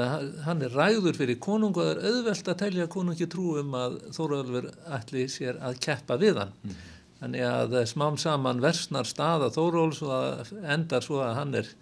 [0.44, 3.96] hann er ræður fyrir konung og það er auðvelt að telja konungi trú um að
[4.14, 6.52] Þórólfur ætli sér að keppa við hann.
[6.62, 6.76] Mm.
[7.18, 11.72] Þannig að smám saman versnar staða Þóróls og endar svo að hann er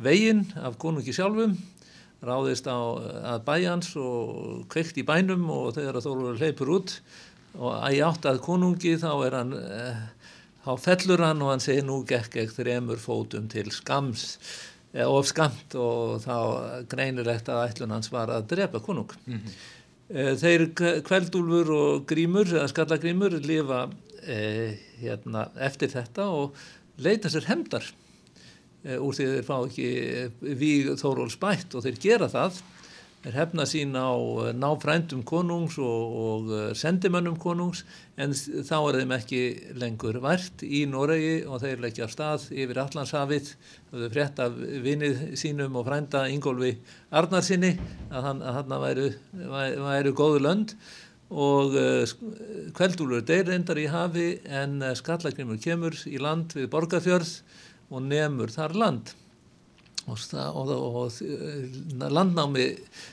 [0.00, 1.58] veginn af konungi sjálfum
[2.24, 2.78] ráðist á
[3.36, 6.94] að bæjans og kveikt í bænum og þegar Þórólfur leipur út
[7.58, 10.00] og að ég átt að konungi þá er hann eh,
[10.64, 14.26] þá fellur hann og hann segir nú gekk ekki þremur fótum til skams
[14.92, 19.54] eh, of skamt og þá greinilegt að ætlun hans var að drepa konung mm -hmm.
[20.10, 20.68] eh, þeir
[21.06, 23.88] kveldúlfur og grímur skallagrímur lifa
[24.26, 26.54] eh, hérna, eftir þetta og
[26.98, 28.07] leita sér hemdar Eh,
[28.86, 32.60] úr því þeir fá ekki eh, víg Þóról spætt og þeir gera það
[33.24, 37.82] þeir hefna sín á eh, náfrændum konungs og, og sendimönnum konungs
[38.16, 39.42] en þá er þeim ekki
[39.82, 43.50] lengur vært í Noregi og þeir leggja af stað yfir Allandshafið
[43.90, 44.48] þau frétta
[44.86, 46.76] vinnið sínum og frænda Ingólfi
[47.10, 47.74] Arnarsinni
[48.14, 49.10] að hann að væru,
[49.42, 50.78] væru, væru góðu lönd
[51.28, 51.74] og
[52.72, 57.34] kveldúlur deyr reyndar í hafi en skallagrimur kemur í land við Borgafjörð
[57.88, 59.14] og nefnur þar land
[60.08, 62.66] og, og, og landnámi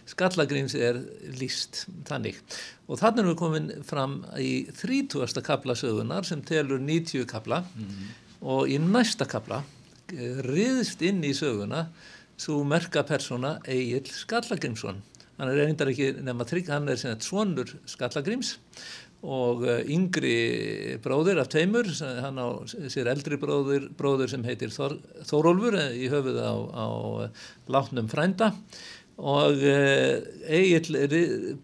[0.07, 0.99] skallagríms er
[1.39, 2.39] líst þannig
[2.87, 5.41] og þannig erum við komin fram í 30.
[5.45, 8.13] kapla sögunar sem telur 90 kapla mm -hmm.
[8.41, 9.63] og í næsta kapla
[10.13, 11.87] eh, riðst inn í söguna
[12.37, 15.01] svo merka persóna Egil Skallagrímsson
[15.37, 18.65] hann er reyndar ekki nefn að trygg hann er svonur Skallagríms og
[19.65, 20.35] eh, yngri
[21.03, 21.87] bróðir af tveimur,
[22.21, 22.47] hann á
[22.91, 26.87] sér eldri bróðir, bróðir sem heitir Þor, Þórólfur eh, í höfuð á, á
[27.25, 28.51] eh, látnum frænda.
[29.15, 30.97] Og Egil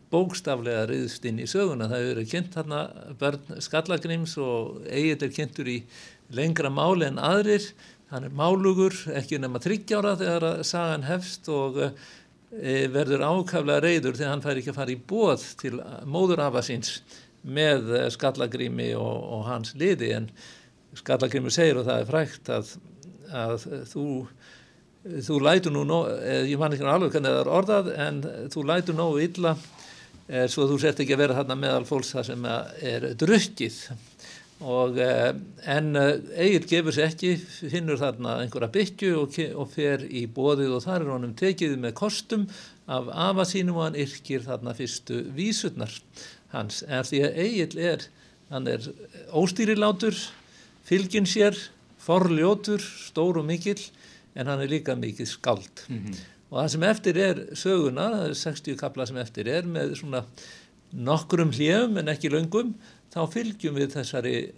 [0.07, 2.75] bókstaflega riðst inn í söguna, það verið kynnt hann
[3.19, 5.81] börn Skallagrims og Egil er kynntur í
[6.31, 7.65] lengra máli en aðrir,
[8.13, 11.81] hann er málugur, ekki nema þryggjára þegar sagan hefst og
[12.95, 15.73] verður ákaflega reyður þegar hann fær ekki að fara í bóð til
[16.07, 17.01] móður afa síns
[17.43, 20.31] með eh, skallagrími og, og hans liði en
[20.97, 22.73] skallagrími segir og það er frækt að,
[23.31, 24.07] að þú
[25.01, 28.19] þú lætur nú, nóg, eh, ég man ekki alveg hvernig það er orðað en
[28.53, 29.55] þú lætur nógu illa
[30.27, 32.45] er, svo þú sért ekki að vera þarna meðal fólks það sem
[32.91, 33.79] er drukkið.
[34.61, 37.31] Og en Egil gefur sér ekki,
[37.71, 41.95] finnur þarna einhverja byggju og, og fer í bóðið og þar er honum tekið með
[41.97, 42.45] kostum
[42.85, 45.97] af afa sínum og hann yrkir þarna fyrstu vísurnar
[46.51, 46.83] hans.
[46.87, 48.07] En því að Egil er
[48.51, 48.83] hann er
[49.31, 50.15] óstýrilátur
[50.87, 51.55] fylgin sér,
[52.01, 53.81] forljótur stór og mikill
[54.35, 56.15] en hann er líka mikill skald mm -hmm.
[56.49, 60.25] og það sem eftir er söguna það er 60 kapla sem eftir er með svona
[60.91, 62.73] nokkrum hljefum en ekki laungum
[63.13, 64.51] þá fylgjum við þessari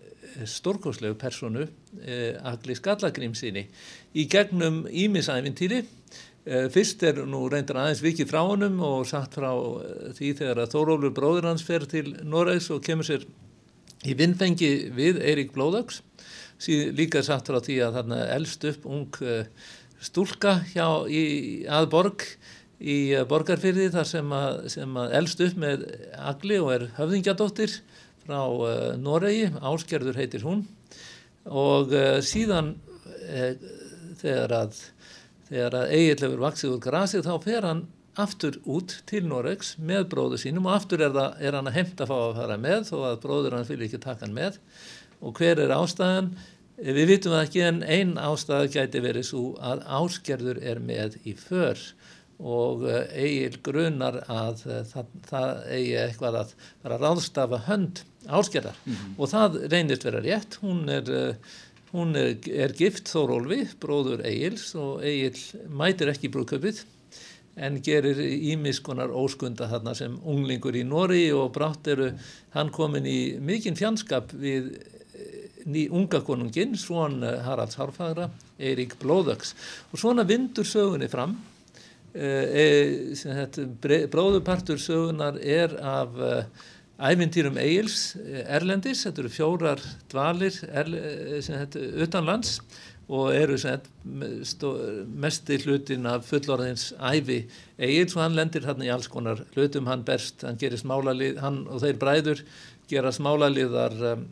[0.46, 1.68] stórkoslegu personu
[2.06, 3.68] eh, Agli Skallagrímsinni
[4.16, 5.86] í gegnum Ímisævintýri eh,
[6.44, 10.74] fyrst er nú reyndar aðeins vikið frá honum og satt frá eh, því þegar að
[10.74, 13.24] Þórólur bróður hans fer til Noregs og kemur sér
[14.04, 16.02] í vinnfengi við Eirík Blóðags
[16.60, 19.48] síðan líka satt frá því að þarna elst upp ung eh,
[20.04, 21.24] stúlka hjá í,
[21.64, 22.28] að borg
[22.84, 25.88] í eh, borgarfyrði þar sem að, sem að elst upp með
[26.20, 27.78] Agli og er höfðingjadóttir
[28.24, 28.40] frá
[29.00, 30.62] Noregi, Áskerður heitir hún.
[31.44, 31.92] Og
[32.24, 32.70] síðan
[33.28, 33.50] uh,
[34.22, 34.78] þegar að,
[35.54, 37.84] þegar að Egil hefur vaksið úr grasið þá fer hann
[38.24, 42.06] aftur út til Noregs með bróðu sínum og aftur er, það, er hann að heimta
[42.06, 44.60] að fá að fara með þó að bróður hann fyrir ekki taka hann með
[45.24, 46.34] og hver er ástæðan?
[46.84, 51.36] Við vitum það ekki en einn ástæða gæti verið svo að Áskerður er með í
[51.38, 51.80] för
[52.44, 59.14] og Egil grunar að það, það eigi eitthvað að að ráðstafa hönd áskerðar mm -hmm.
[59.18, 61.36] og það reynist vera rétt hún er, eh,
[61.94, 65.38] hún er, gift Þórólfi, bróður Egils og Egil
[65.70, 66.82] mætir ekki brúköpið
[67.62, 72.10] en gerir ímiskonar óskunda þarna sem unglingur í Nóri og brátt eru
[72.56, 75.38] hann komin í mikinn fjandskap við eh,
[75.70, 79.54] ný unga konunginn, svon Haralds Harfagra, Eirík Blóðöks
[79.92, 81.38] og svona vindur sögunni fram
[82.14, 82.26] e,
[82.66, 86.18] e, bróðupartur sögunar er af
[87.02, 90.92] Ævintýrum Egils eh, Erlendis, þetta eru fjórar dvalir er,
[92.06, 92.60] utanlands
[93.10, 93.58] og eru
[95.20, 97.42] mest í hlutin af fullorðins ævi
[97.78, 101.64] Egils og hann lendir hann í alls konar hlutum, hann berst, hann gerir smálalið, hann
[101.68, 102.46] og þeir bræður
[102.90, 104.24] gera smálaliðar um,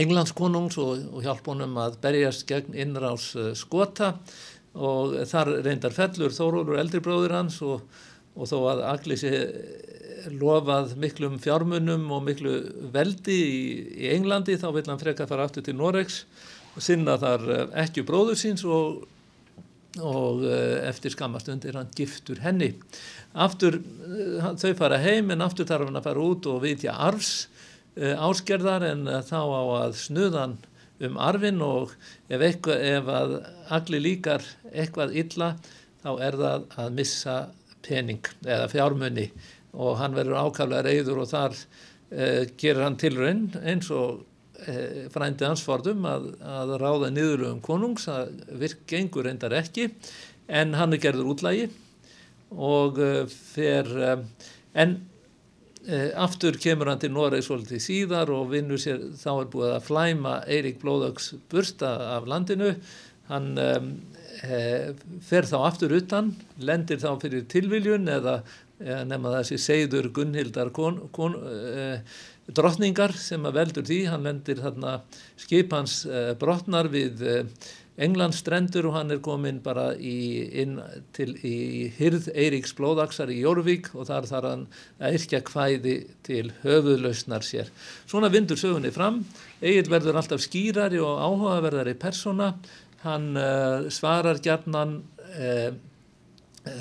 [0.00, 4.14] Englandskonungs og, og hjálp honum að berjast gegn innrás uh, skota.
[4.72, 7.82] Og þar reyndar fellur Þórólur eldribróður hans og,
[8.32, 9.32] og þó að allir sé
[10.30, 12.54] lofað miklum fjármunum og miklu
[12.94, 13.62] veldi í,
[14.04, 16.22] í Englandi þá vil hann freka fara aftur til Noregs
[16.76, 19.02] og sinna þar eh, ekki bróður síns og,
[20.00, 22.72] og eh, eftir skamastund er hann giftur henni.
[23.32, 27.48] Aftur eh, þau fara heim en aftur þarf hann að fara út og vitja arfs
[27.92, 30.54] áskerðar en þá á að snuðan
[31.04, 31.90] um arfin og
[32.30, 33.34] ef, eitthvað, ef að
[33.76, 35.48] allir líkar eitthvað illa
[36.00, 37.34] þá er það að missa
[37.84, 39.26] pening eða fjármunni
[39.72, 41.56] og hann verður ákaflega reyður og þar
[42.10, 44.24] eh, gerir hann tilraun eins og
[44.66, 49.88] eh, frændi ansfordum að, að ráða niðurlögum konungs, það virk gengur reyndar ekki
[50.52, 51.70] en hann er gerður útlægi
[52.52, 54.24] og eh, fer eh,
[54.74, 54.96] en
[55.86, 59.86] eh, aftur kemur hann til Noreg svolítið síðar og vinnur sér þá er búið að
[59.88, 62.74] flæma Eirík Blóðags bursta af landinu.
[63.30, 64.92] Hann eh,
[65.24, 68.40] fer þá aftur utan lendir þá fyrir tilviljun eða
[69.08, 72.00] nema þessi segður Gunnhildar kon, kon, eh,
[72.52, 74.96] drottningar sem að veldur því, hann lendir þarna
[75.40, 77.68] skipans eh, brotnar við eh,
[78.02, 80.78] Englandsstrendur og hann er komin bara í, inn
[81.12, 84.64] til í hyrð Eiríks blóðaksar í Jórvík og þar þarf hann
[84.96, 87.68] að yrkja hvæði til höfuðlausnar sér.
[88.08, 89.20] Svona vindur sögunni fram,
[89.60, 92.54] Egil verður alltaf skýrari og áhugaverðari persóna,
[93.04, 95.72] hann uh, svarar gjarnan uh, Eh,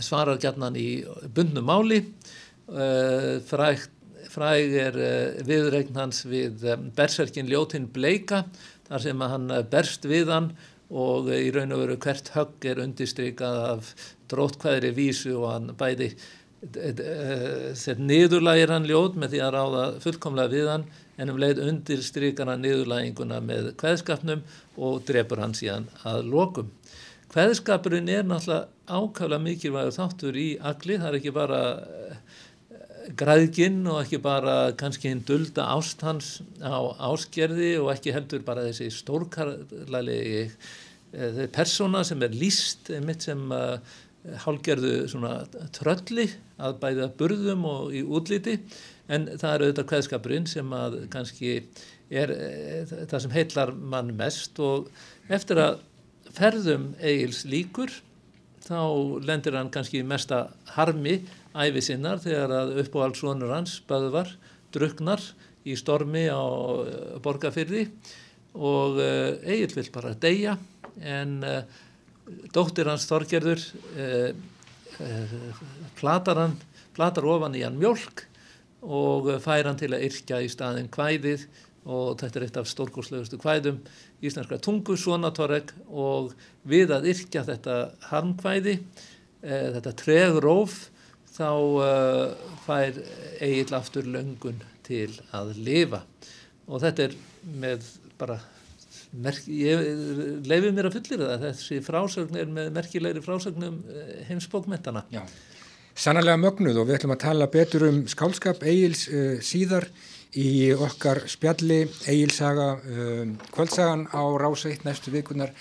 [0.04, 3.88] svarar gætnan í bundnum máli eh, fræg,
[4.32, 6.66] fræg er eh, viðregn hans við
[6.98, 8.46] berserkin Ljótin Bleika
[8.90, 10.52] þar sem hann berst við hann
[10.92, 13.94] og í raun og veru hvert högg er undistrykað af
[14.32, 16.12] drótkvæðri vísu og hann bæði
[16.62, 20.84] þegar niðurlægir hann ljót með því að ráða fullkomlega við hann
[21.22, 24.44] en um leið undirstrykar hann niðurlæginguna með kveðskapnum
[24.78, 26.70] og drefur hann síðan að lokum.
[27.32, 32.40] Hveðskapurinn er náttúrulega ákvæmlega mikilvægur þáttur í agli, það er ekki bara eh,
[33.22, 38.90] græðginn og ekki bara kannski hinn dulda ástans á áskerði og ekki heldur bara þessi
[38.98, 43.80] stórkarlælegi eh, persóna sem er líst mitt sem uh,
[44.44, 44.92] hálgerðu
[45.78, 46.28] trölli
[46.60, 48.58] að bæða burðum og í útliti.
[49.08, 51.56] En það er auðvitað hveðskapurinn sem að kannski
[52.12, 52.36] er
[53.08, 54.60] það sem heitlar mann mest.
[54.62, 54.92] Og
[55.32, 55.80] eftir að
[56.36, 57.94] ferðum Egil's líkur
[58.66, 58.82] þá
[59.26, 61.20] lendir hann kannski mesta harmi
[61.52, 64.30] æfi sinnar þegar að uppáhaldsvonur hans Böðvar
[64.74, 65.24] druknar
[65.68, 67.86] í stormi á eh, borgarfyrði
[68.52, 70.58] og uh, Egil vil bara deyja
[71.00, 71.62] en uh,
[72.52, 73.64] dóttir hans Þorgerður
[75.96, 76.58] platar hann
[76.94, 78.26] platar ofan í hann mjölk
[78.84, 81.48] og fær hann til að yrkja í staðin kvæðið
[81.90, 83.80] og þetta er eitt af stórgóðslegustu kvæðum
[84.22, 86.36] íslenskra tungu, sonatorreg og
[86.68, 87.78] við að yrkja þetta
[88.12, 88.78] harmkvæði,
[89.42, 90.80] e, þetta tregróf,
[91.32, 91.52] þá
[91.88, 91.92] e,
[92.68, 93.02] fær
[93.42, 96.04] eigill aftur löngun til að lifa.
[96.70, 97.20] Og þetta er
[97.58, 97.88] með
[98.22, 98.40] bara
[99.12, 99.82] merk, ég
[100.48, 105.24] leifir mér að fullir það þessi frásögn er með merkilegri frásögnum eh, heimsbókmentana Já,
[105.96, 109.90] sannarlega mögnuð og við ætlum að tala betur um skálskap Egil's uh, síðar
[110.40, 115.52] í okkar spjalli Egilsaga um, kvöldsagan á rása eitt næstu vikunar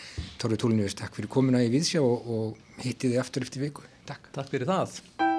[0.41, 3.87] Tóri Túlinniðus, takk fyrir komuna í Víðsjá og, og hittiði aftur eftir viku.
[4.07, 4.31] Takk.
[4.37, 5.30] Takk fyrir það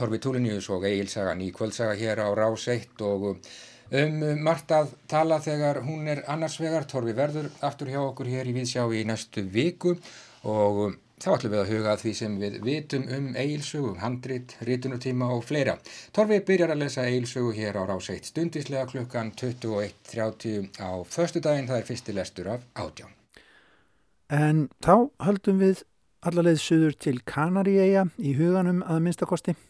[0.00, 3.26] Torfi Túlinjus og Egilsaga, ný kvöldsaga hér á Rás 1 og
[4.00, 6.86] um margt að tala þegar hún er annars vegar.
[6.88, 9.92] Torfi verður aftur hjá okkur hér í Víðsjá í næstu viku
[10.48, 15.28] og þá ætlum við að huga að því sem við vitum um Egilsögu, handrit, rítunutíma
[15.36, 15.76] og fleira.
[16.16, 21.68] Torfi byrjar að lesa Egilsögu hér á Rás 1 stundislega klukkan 21.30 á förstu daginn,
[21.68, 23.12] það er fyrsti lestur af átján.
[24.32, 25.84] En þá höldum við
[26.24, 29.60] allarleið suður til Kanaríeia í huganum að minnstakosti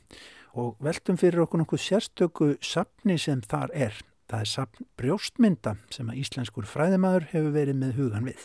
[0.55, 3.95] og veltum fyrir okkur nokkuð sérstöku sapni sem þar er.
[4.31, 8.45] Það er sapn brjóstmynda sem að íslenskur fræðimæður hefur verið með hugan við.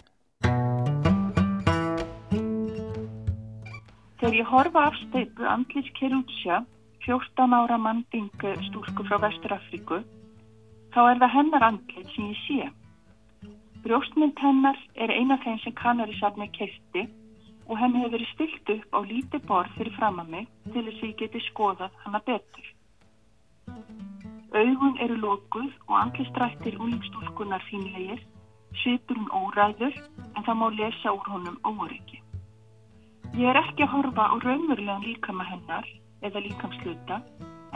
[4.19, 6.63] Þegar ég horfa af steipu Andlis Kerútsja,
[7.05, 9.99] 14 ára mandingu stúlku frá Vesturafriku,
[10.95, 12.71] þá er það hennar andlið sem ég sé.
[13.85, 17.05] Brjóstmynd hennar er eina þeim sem Kanarísafni kefti
[17.67, 21.01] og henni hefur verið stilt upp á líti borð fyrir fram að mig til þess
[21.01, 22.67] að ég geti skoðað hana betur.
[24.55, 28.21] Augun eru lókuð og andlistrættir úlingstúlkunar fínlegir,
[28.81, 29.97] svipur hún óræður
[30.35, 32.21] en það má lesa úr honum óryggi.
[33.35, 35.89] Ég er ekki að horfa á raunverulegan líkama hennar
[36.23, 37.19] eða líkamsluta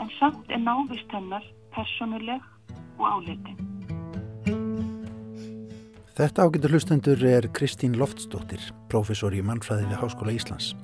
[0.00, 2.40] en samt er návist hennar personuleg
[2.96, 3.79] og áleitin.
[6.20, 8.60] Þetta ágættur hlustendur er Kristín Loftsdóttir,
[8.92, 10.74] professor í mannfræði við Háskóla Íslands.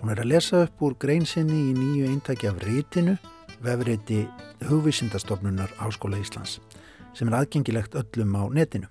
[0.00, 3.14] Hún er að lesa upp úr greinsinni í nýju eintaki af rítinu,
[3.62, 4.24] vefriði
[4.66, 6.56] hugvísindastofnunar Háskóla Íslands,
[7.14, 8.90] sem er aðgengilegt öllum á netinu.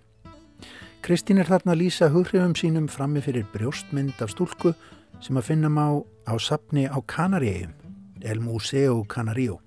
[1.03, 4.71] Kristín er þarna að lýsa hughrifum sínum frammi fyrir brjóstmynd af stúlku
[5.19, 7.75] sem að finna má á sapni á Kanaríum,
[8.23, 9.59] El Museo Canaríu.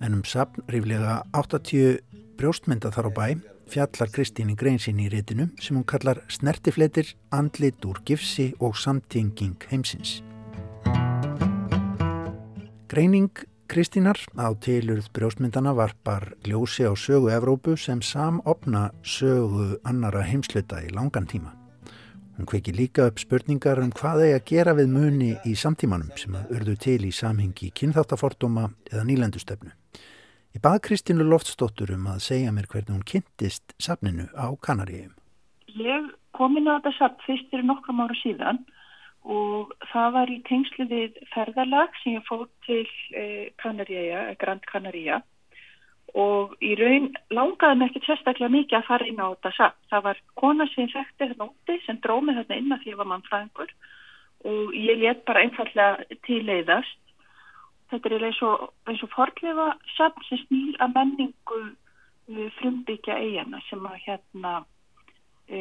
[0.00, 2.00] En um sapn ríflega 80
[2.40, 3.26] brjóstmynda þar á bæ
[3.70, 9.56] fjallar Kristín í greinsin í rétinu sem hún kallar snertifleitir, andlit úr gifsi og samtinging
[9.70, 10.20] heimsins.
[12.90, 13.30] Greining
[13.70, 20.90] Kristínar á tilurð brjóstmyndana varpar ljósi á sögu Evrópu sem samopna sögu annara heimsluta í
[20.90, 21.54] langan tíma.
[22.34, 26.34] Hún kveiki líka upp spurningar um hvað eigi að gera við muni í samtímanum sem
[26.34, 29.70] að urðu til í samhengi kynþáttafordóma eða nýlendustöfnu.
[30.50, 35.12] Ég bað Kristínu Loftsdóttur um að segja mér hvernig hún kynntist safninu á Kanaríum.
[35.70, 38.58] Ég kom inn á þetta safn fyrst fyrir nokkrum ára síðan
[39.22, 42.82] og það var í tengslu við ferðarlag sem ég fótt til
[43.14, 45.20] eh, Kanaríja, Grand Kanaríja
[46.18, 49.78] og í raun langaði mig ekki sérstaklega mikið að fara inn á þetta safn.
[49.92, 53.00] Það var kona sem þekkti þetta úti sem dróði þetta inn að því að ég
[53.04, 53.76] var mannfræðingur
[54.50, 56.98] og ég let bara einfallega til leiðast
[57.90, 61.62] þetta er eins og, eins og forlefa samt sem snýr að menningu
[62.60, 64.52] frumbyggja eigana sem að hérna
[65.50, 65.60] e,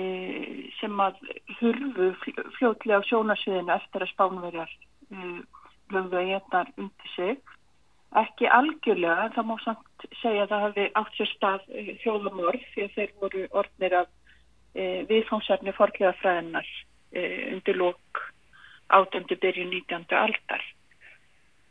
[0.79, 1.21] sem að
[1.59, 2.09] hurfu
[2.57, 4.75] fljótlega á sjónasviðinu eftir að spánverjar
[5.09, 5.31] e,
[5.95, 7.39] lögðu eiginar undir sig
[8.19, 11.67] ekki algjörlega en það má samt segja að það hefði átt sér stað
[12.03, 14.09] þjóðamorð því að þeir voru orðnir af
[14.73, 16.69] e, viðfóngsefni forlefa fræðinar
[17.13, 17.21] e,
[17.55, 18.23] undir lók
[18.89, 20.05] átöndu byrju 19.
[20.17, 20.65] aldar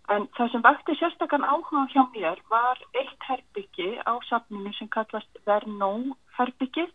[0.08, 5.40] En það sem vakti sérstakann áhuga hjá mér var eitt herbyggi á safninu sem kallast
[5.44, 5.90] Vernó
[6.38, 6.86] herbyggi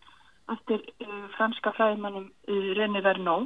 [0.54, 3.46] eftir uh, franska fræðmannum uh, René Vernon.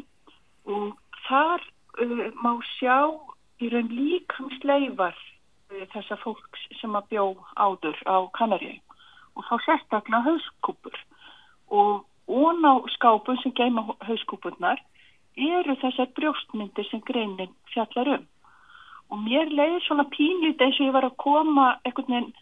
[0.72, 0.96] Og
[1.28, 1.66] þar
[2.00, 3.12] uh, má sjá
[3.60, 7.28] í raun líkamsleifar uh, þessa fólks sem að bjó
[7.60, 8.80] áður á Kanaríu
[9.36, 10.96] og þá sérstaklega hauskúpur.
[11.68, 14.80] Og ón á skápun sem geima hauskúpurnar
[15.36, 18.26] eru þessar brjóstmyndir sem greinin fjallar um
[19.12, 22.34] og mér leiði svona pínlít eins og ég var að koma einhvern veginn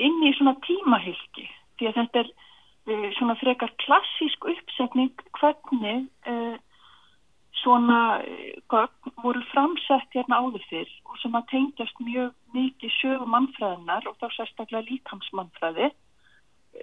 [0.00, 1.46] inn í svona tímahylki.
[1.78, 6.56] Því að þetta er uh, svona frekar klassísk uppsetning hvernig uh,
[7.60, 8.86] svona uh,
[9.22, 14.30] voru framsett hérna áður fyrr og sem að tengjast mjög mikið sögu mannfræðinar og þá
[14.36, 15.90] sérstaklega líkamsmannfræði.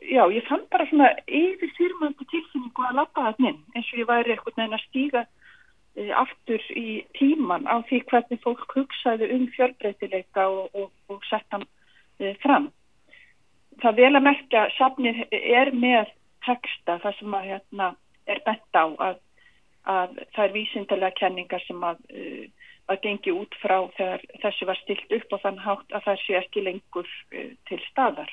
[0.03, 4.09] Já, ég fann bara svona yfir þýrmöndu tilfinningu að lappa það inn eins og ég
[4.09, 5.23] væri eitthvað neina að stíga
[5.97, 11.65] aftur í tíman á því hvernig fólk hugsaði um fjölbreytileika og, og, og sett hann
[12.19, 12.69] e, fram.
[13.81, 16.11] Það vel að merkja, safnið er með
[16.45, 17.89] texta þar sem að hérna
[18.29, 19.19] er bent á að,
[19.89, 24.81] að það er vísindarlega kenningar sem að, uh, að gengi út frá þegar þessu var
[24.81, 27.09] stilt upp og þann hátt að það sé ekki lengur
[27.69, 28.31] til staðar.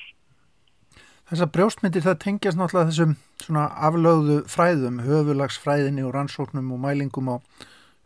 [1.25, 7.35] Þessar brjóstmyndir það tengjast náttúrulega þessum svona aflögðu fræðum, höfulagsfræðinni og rannsóknum og mælingum á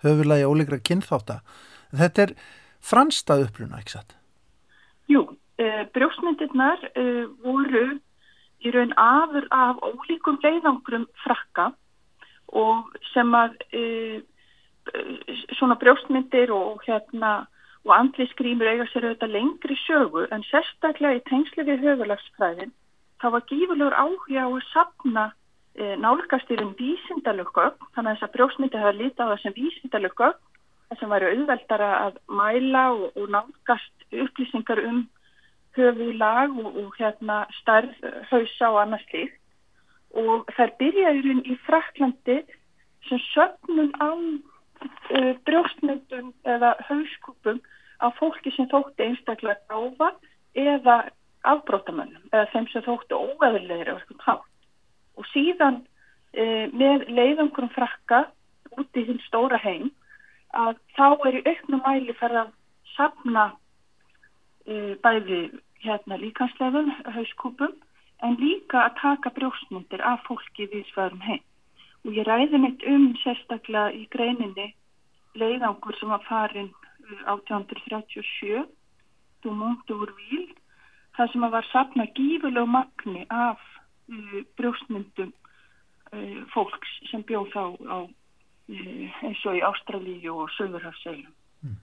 [0.06, 1.42] höfulagi óleikra kynþáta.
[1.92, 2.34] Þetta er
[2.80, 4.16] franstað uppluna, ekki satt?
[5.12, 7.84] Jú, uh, brjóstmyndirnar uh, voru
[8.64, 11.74] í raun afur af ólíkum leiðangrum frakka
[12.56, 14.18] og sem að uh,
[15.60, 17.50] svona brjóstmyndir og hérna
[17.84, 22.72] og andli skrýmur eiga sér auðvitað lengri sögu en sérstaklega í tengslu við höfulagsfræðin
[23.22, 25.26] það var gífurlegur áhuga á að sapna
[25.76, 27.66] e, nálgast yfir vísindalöku
[27.96, 30.30] þannig að þess að brjósmyndi hafa lítið á þessum vísindalöku
[30.90, 35.02] þess að væri auðveldara að mæla og, og nálgast upplýsingar um
[35.78, 37.94] höfu lag og, og hérna starf,
[38.32, 39.38] hausa og annars líkt
[40.18, 42.40] og þær byrjaðurinn í Fraklandi
[43.08, 47.62] sem sögnum á uh, brjóstmyndum eða hauskúpum
[48.02, 50.14] á fólki sem þótti einstaklega gráfa
[50.58, 50.98] eða
[51.54, 55.82] afbrótamönnum eða þeim sem þóttu óeðurlegir og síðan
[56.34, 58.26] e, með leiðangurum frakka
[58.78, 59.90] út í þinn stóra heim
[60.58, 62.54] að þá er í auknum mæli fyrir að
[62.96, 63.46] sapna
[64.66, 65.42] e, bæði
[65.84, 67.76] hérna líkansleifum, hauskúpum
[68.26, 71.44] en líka að taka brjósmyndir af fólki við svörum heim.
[72.08, 74.74] Og ég ræði mitt um sérstaklega í greininni
[75.40, 76.72] leiðangur sem var farin
[77.26, 78.66] 1837
[79.44, 80.48] þú múntu úr víl
[81.20, 85.34] það sem var sapna gífurlegu magni af uh, brjóstmyndum
[86.14, 91.36] uh, fólks sem bjóð þá á, uh, eins og í Ástralíu og Söðurhafsseilum.
[91.66, 91.78] Mm.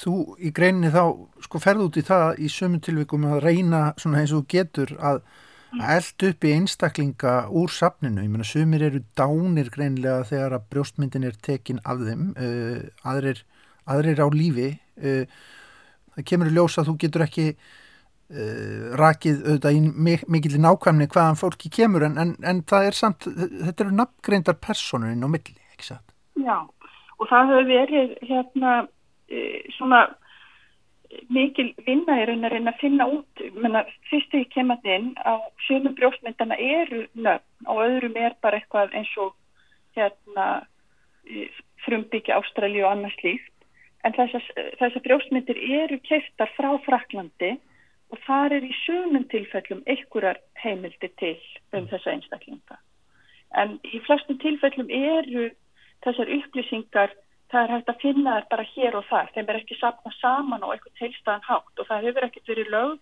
[0.00, 1.04] Þú í greininni þá
[1.46, 5.20] sko ferðu út í það í sömum tilvikum að reyna svona eins og getur að
[5.22, 5.84] mm.
[5.94, 8.24] eld upp í einstaklinga úr sapninu.
[8.26, 13.44] Ég menna sömur eru dánir greinilega þegar að brjóstmyndin er tekin af þeim, uh, aðrir,
[13.86, 14.72] aðrir á lífi.
[14.98, 15.22] Uh,
[16.18, 17.48] það kemur í ljós að þú getur ekki
[18.24, 23.26] Uh, rakið auðvitað í mikill nákvæmni hvaðan fólki kemur en, en, en það er samt,
[23.28, 26.14] þetta eru nafngreindar personur inn á milli, ekki satt?
[26.40, 26.56] Já,
[27.20, 30.00] og það hefur verið hérna uh, svona
[31.36, 36.56] mikil vinna er að reyna að finna út, menna fyrstu í kemandinn á sjöfum brjóstmyndana
[36.58, 39.34] eru nöfn og öðrum er bara eitthvað eins og
[39.98, 40.48] hérna
[41.84, 43.52] frumbyggja Ástralji og annars líft
[44.04, 47.54] en þessar, brjóstmyndir eru keistar frá Fraklandi
[48.14, 51.36] og þar er í sumum tilfellum einhverjar heimildi til
[51.74, 52.78] um þessa einstaklinga.
[53.58, 55.48] En í flestum tilfellum eru
[56.06, 57.14] þessar upplýsingar,
[57.50, 60.66] það er hægt að finna þær bara hér og þar, þeim er ekki sapna saman
[60.66, 62.94] og eitthvað tilstæðan hátt og það hefur ekkert verið lög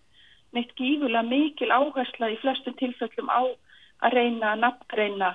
[0.53, 3.41] neitt gífulega mikil áhersla í flestum tilfellum á
[4.05, 5.29] að reyna að nafngreina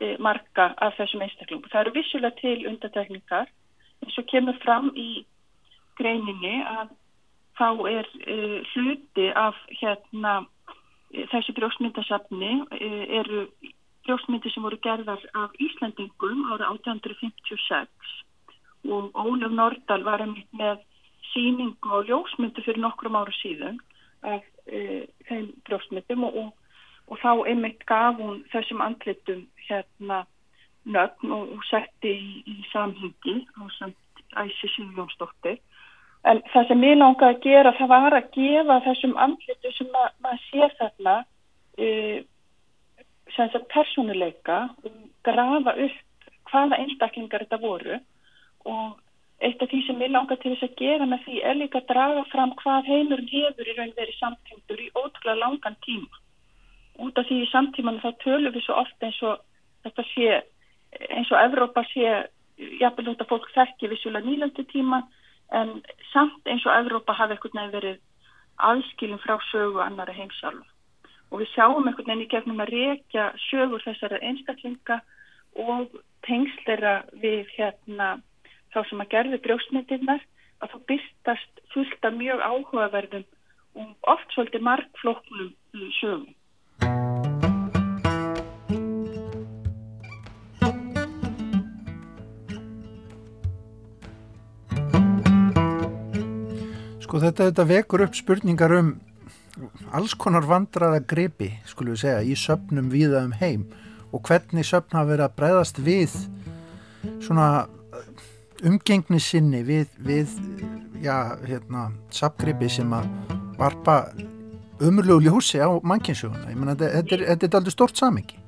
[0.00, 1.70] e, marga af þessum einstaklingum.
[1.70, 3.50] Það eru vissulega til undatekningar
[4.04, 5.24] eins og kemur fram í
[5.98, 6.94] greininni að
[7.58, 10.34] þá er uh, hluti af hérna
[11.32, 13.46] þessu brjósmyndasafni uh, eru
[14.06, 17.88] brjósmyndir sem voru gerðar af Íslandingum ára 1856
[18.92, 20.84] og Ólaf Nordal var með
[21.32, 23.80] síningu á ljósmyndu fyrir nokkrum ára síðan
[24.22, 26.50] af uh, þeim brjósmyndum og, og,
[27.10, 30.24] og þá einmitt gaf hún þessum andlitum hérna
[30.86, 34.02] nögn og, og setti í, í samhengi á samt
[34.36, 35.58] Æsi Sigjónsdóttir
[36.24, 40.08] En það sem ég langaði að gera það var að gefa þessum andlitu sem ma
[40.24, 42.18] maður sé þarna uh,
[43.34, 47.98] sem þess að personuleika og grafa upp hvaða einstaklingar þetta voru.
[48.66, 48.96] Og
[49.44, 51.90] eitt af því sem ég langaði til þess að gera með því er líka að
[51.92, 56.22] draga fram hvað heimurinn hefur í raun verið samtengtur í ótrúlega langan tíma.
[57.04, 59.42] Út af því í samtíman þá tölum við svo ofta eins og
[59.84, 60.40] þetta sé
[61.12, 62.06] eins og Evrópa sé
[62.80, 65.02] jafnvel þetta fólk þekki vissulega nýlöndu tíma
[65.54, 65.82] en
[66.12, 68.00] samt eins og Evrópa hafi ekkert nefn verið
[68.70, 70.66] aðskilum frá sögu annara heimsálfa
[71.30, 75.00] og við sjáum ekkert nefn í gegnum að reykja sögur þessara einstaklinga
[75.66, 78.16] og tengslera við hérna
[78.74, 80.24] þá sem að gerði brjósmyndirnar
[80.62, 83.26] að þá byrstast fullt af mjög áhugaverðum
[83.76, 85.52] og oft svolítið markfloknum
[86.00, 87.55] sögum.
[97.06, 98.88] Sko þetta, þetta vekur upp spurningar um
[99.94, 103.68] alls konar vandraða gripi, skulum við segja, í söpnum viða um heim
[104.10, 106.16] og hvernig söpn hafa verið að breyðast við
[107.22, 107.46] svona
[108.66, 110.34] umgengni sinni við, við
[111.04, 113.06] já, hérna, sapgripi sem að
[113.60, 114.00] varpa
[114.82, 116.50] umurlegu ljósi á mannkynsuguna.
[116.50, 118.42] Ég menna, þetta er, þetta er aldrei stort samengi.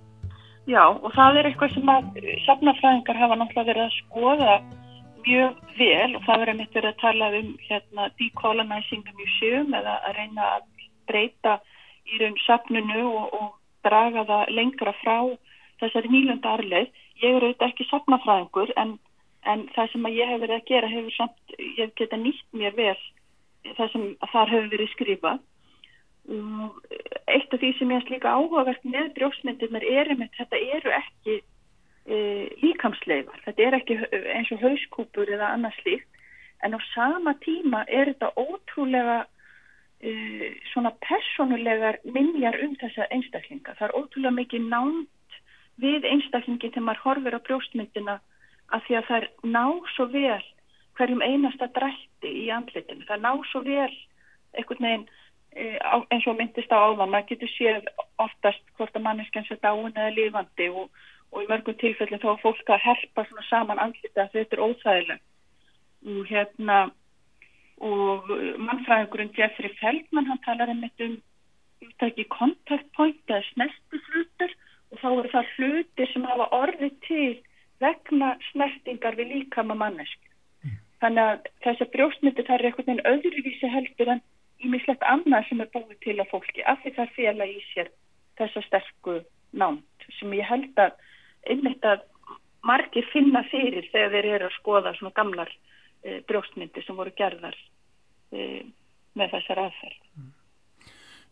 [0.67, 2.11] Já, og það er eitthvað sem að
[2.49, 4.59] sapnafræðingar hafa náttúrulega verið að skoða
[5.29, 9.99] mjög vel og það verður mitt verið að tala um hérna decolonizing the museum eða
[10.09, 10.65] að reyna að
[11.11, 11.59] breyta
[12.09, 13.49] í raun sapnunu og, og
[13.87, 15.19] draga það lengra frá
[15.83, 16.89] þessari nýlunda arleið.
[17.23, 18.97] Ég er auðvitað ekki sapnafræðingur en,
[19.45, 22.99] en það sem ég hef verið að gera hefur samt, ég geta nýtt mér vel
[23.77, 25.45] það sem þar hefur verið skrifað.
[27.29, 31.39] Eitt af því sem ég er líka áhugavert með brjóksmyndirnar er um þetta, eru ekki
[32.09, 33.43] líkamsleifar.
[33.45, 33.99] Þetta er ekki
[34.35, 36.09] eins og hauskúpur eða annars líkt
[36.65, 39.19] en á sama tíma er þetta ótrúlega
[40.01, 40.13] e,
[40.73, 43.77] svona personulegar minjar um þessa einstaklinga.
[43.79, 45.39] Það er ótrúlega mikið nánt
[45.79, 48.17] við einstaklingi þegar maður horfir á brjóstmyndina
[48.75, 50.45] að því að það er ná svo vel
[50.99, 53.07] hverjum einasta drætti í andlitinu.
[53.07, 53.95] Það ná svo vel
[54.59, 55.07] einhvern veginn
[55.55, 55.79] e,
[56.11, 57.13] eins og myndist á áðan.
[57.13, 57.87] Maður getur séð
[58.19, 60.91] oftast hvort að manneskjans er dáin eða lifandi og
[61.33, 65.21] og í mörgum tilfellin þá er fólk að herpa saman andlita að þetta er óþægileg
[66.09, 66.79] og hérna
[67.79, 71.19] og mannfræðingurinn Jeffrey Feldman hann talar einmitt um
[71.85, 74.55] úttæki contact point eða snertu hlutur
[74.91, 77.35] og þá eru það hlutir sem hafa orðið til
[77.83, 80.19] vegna snertingar við líkama mannesk
[80.65, 80.79] mm.
[81.05, 84.25] þannig að þessar brjóstmyndir það er einhvern veginn öðruvísi heldur en
[84.65, 87.93] ímislegt annað sem er búið til að fólki af því það fela í sér
[88.41, 89.21] þessa sterku
[89.63, 90.97] nánt sem ég held að
[91.47, 92.05] einmitt að
[92.67, 95.53] margir finna fyrir þegar þeir eru að skoða svona gamlar
[96.03, 97.57] e, brjóstmyndir sem voru gerðar
[98.33, 98.65] e,
[99.19, 100.01] með þessar aðferð.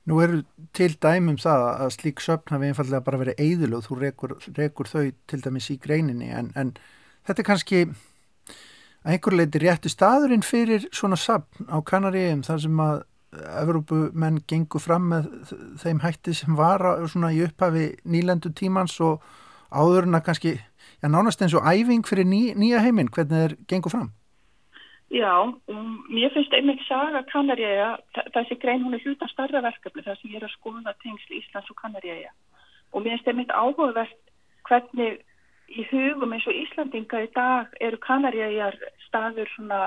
[0.07, 0.43] Nú eru
[0.77, 4.91] til dæmum það að slík söpn hafi einfallega bara verið eðil og þú rekur, rekur
[4.91, 6.77] þau til dæmis í greininni en, en
[7.27, 12.83] þetta er kannski að einhver leiti rétti staðurinn fyrir svona söpn á Kanaríum þar sem
[12.83, 13.05] að
[13.37, 15.27] Evrópumenn gengur fram með
[15.83, 19.25] þeim hætti sem var svona í upphafi nýlendu tímans og
[19.73, 20.53] áður en að kannski,
[21.03, 24.11] já nánast eins og æfing fyrir ný, nýja heiminn, hvernig þeir gengur fram?
[25.11, 27.93] Já, um, mér finnst einmitt saga Kanaríæja,
[28.35, 31.71] þessi grein hún er hlutan starra verkefni þar sem ég er að skoða tengsli Íslands
[31.71, 32.33] og Kanaríæja
[32.91, 34.33] og mér finnst einmitt áhugavert
[34.67, 35.21] hvernig
[35.71, 38.75] í hugum eins og Íslandinga í dag eru Kanaríæjar
[39.07, 39.81] staður svona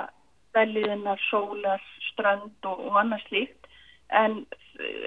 [0.56, 3.68] velliðinnar, sólar, strand og, og annars líkt
[4.16, 4.46] en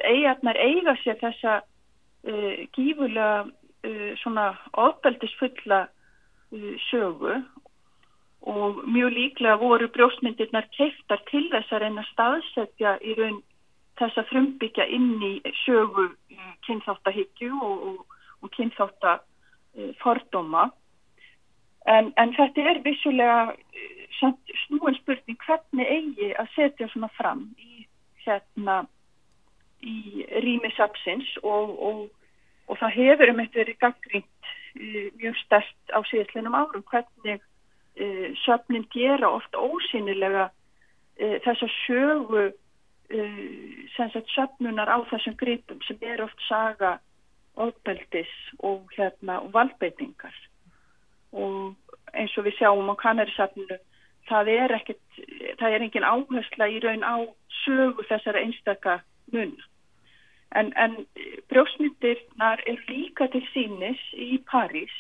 [0.05, 3.47] eigarnar eiga sér þessa uh, gífulega
[3.87, 7.35] uh, svona ofbeldisfulla uh, sögu
[8.43, 13.41] og mjög líklega voru brjóstmyndirnar keiftar til þess að reyna staðsetja í raun
[14.01, 15.25] þess að frumbyggja inn í
[15.65, 16.15] sögu uh,
[16.67, 17.99] kynþáttahyggju og, og,
[18.43, 20.65] og kynþáttafordóma.
[21.87, 23.39] En, en þetta er vissulega
[24.67, 27.87] snúin spurning hvernig eigi að setja svona fram í,
[28.27, 28.85] hérna,
[29.83, 32.22] í rýmisapsins og, og
[32.69, 38.29] og það hefur um eitt verið gaggrínt uh, mjög stert á síðastlinum árum hvernig uh,
[38.45, 42.51] söfnin gera oft ósynilega uh, þessa sögu
[44.33, 46.97] söfnunar á þessum gripum sem er oft saga
[47.61, 48.31] ofbeldis
[48.65, 50.33] og, hérna, og valdbeitingar.
[51.33, 51.75] Og
[52.17, 53.77] eins og við sjáum á kannarisafninu
[54.29, 55.03] það er ekkert,
[55.61, 57.17] það er engin áhersla í raun á
[57.63, 59.01] sögu þessara einstaka
[59.33, 59.55] mun
[60.55, 60.97] En, en
[61.49, 64.93] brjósmyndirnar er líka til sínis í París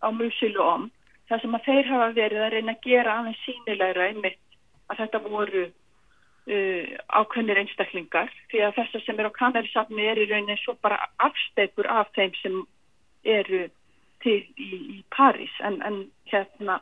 [0.00, 0.88] á Musilóm
[1.28, 4.40] þar sem að þeir hafa verið að reyna að gera aðeins sínilegra einmitt
[4.88, 6.84] að þetta voru uh,
[7.20, 11.90] ákveðnir einstaklingar því að þessar sem er á kanarisafni er í rauninni svo bara afsteipur
[11.90, 12.60] af þeim sem
[13.26, 13.66] eru
[14.24, 15.52] til í, í París.
[15.66, 16.80] En, en hérna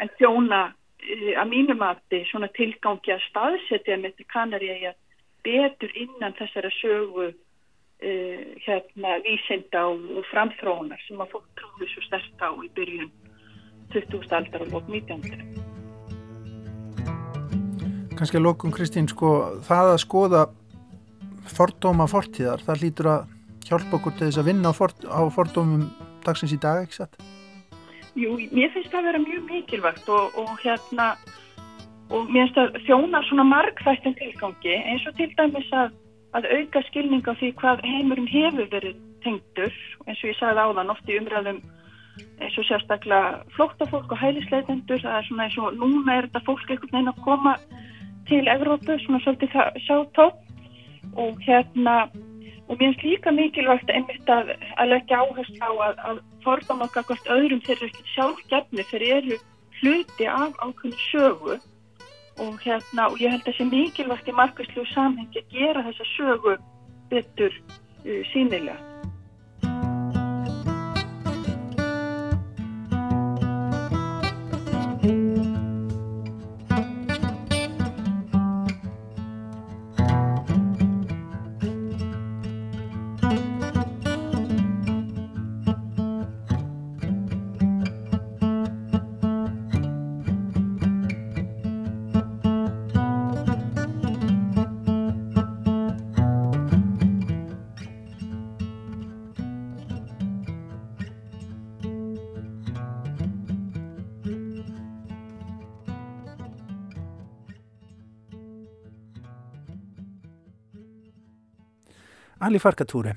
[0.00, 4.98] en þjóna uh, að mínum afti svona tilgangi að staðsetja með til kanari að
[5.44, 7.32] betur innan þessara sögu
[8.00, 13.10] uh, hérna vísinda og, framþróunar sem að fólk trúið svo stert á í byrjun
[13.92, 14.30] 20.
[14.38, 15.70] aldar og lók 19.
[18.20, 19.30] Kanski að lókum Kristín sko
[19.64, 20.42] það að skoða
[21.50, 23.20] fordóma fortíðar, það lítur að
[23.66, 25.86] hjálpa okkur til þess að vinna á, ford, á fordómum
[26.24, 27.20] dagsins í dag, ekki satt?
[28.18, 31.12] Jú, mér finnst það að vera mjög mikilvægt og, og hérna
[32.10, 35.94] og mér finnst það þjóna svona margþættin tilgangi eins og til dæmis að,
[36.36, 39.76] að auka skilning á því hvað heimurinn hefur verið tengdur
[40.06, 41.60] eins og ég sagði áðan oft í umræðum
[42.40, 46.66] eins og sérstaklega flóttafólk og hælisleitendur það er svona eins og núna er þetta fólk
[46.66, 47.54] einhvern veginn að koma
[48.30, 49.56] til Evrópu svona svolítið
[49.86, 51.96] sjátótt og hérna
[52.70, 57.08] og mér finnst líka mikilvægt einmitt að, að leggja áherslu á að, að fordama okkar
[57.08, 59.40] hvert öðrum þeir eru ekki sjálfgefni þeir eru
[59.80, 61.56] hluti af ákveðinu sögu
[62.40, 66.56] og hérna og ég held að sé mikilvægt í markværslu samhengi gera þessa sögu
[67.10, 67.52] betur
[68.06, 68.89] uh, sínilega.
[112.50, 113.12] Ali Farkatúre,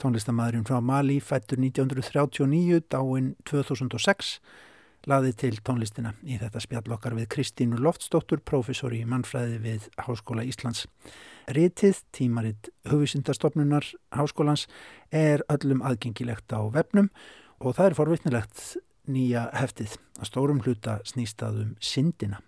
[0.00, 4.30] tónlistamæðurinn frá Mali, fættur 1939, dáinn 2006,
[5.04, 10.86] laði til tónlistina í þetta spjallokkar við Kristínu Loftsdóttur, professor í mannfræði við Háskóla Íslands.
[11.52, 14.64] Ritið, tímaritt hugvísindastofnunar Háskólans,
[15.12, 17.12] er öllum aðgengilegt á vefnum
[17.60, 18.66] og það er forvittnilegt
[19.04, 22.40] nýja heftið að stórum hluta snýstaðum syndina.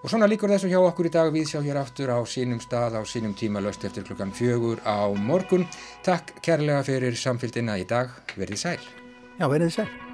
[0.00, 2.96] Og svona líkur þessu hjá okkur í dag við sjá hér aftur á sínum stað
[2.96, 5.68] á sínum tíma löst eftir klukkan fjögur á morgun.
[6.06, 8.14] Takk kærlega fyrir samfélgina í dag.
[8.32, 8.78] Verðið sæl.
[9.36, 10.09] Já, verðið sæl.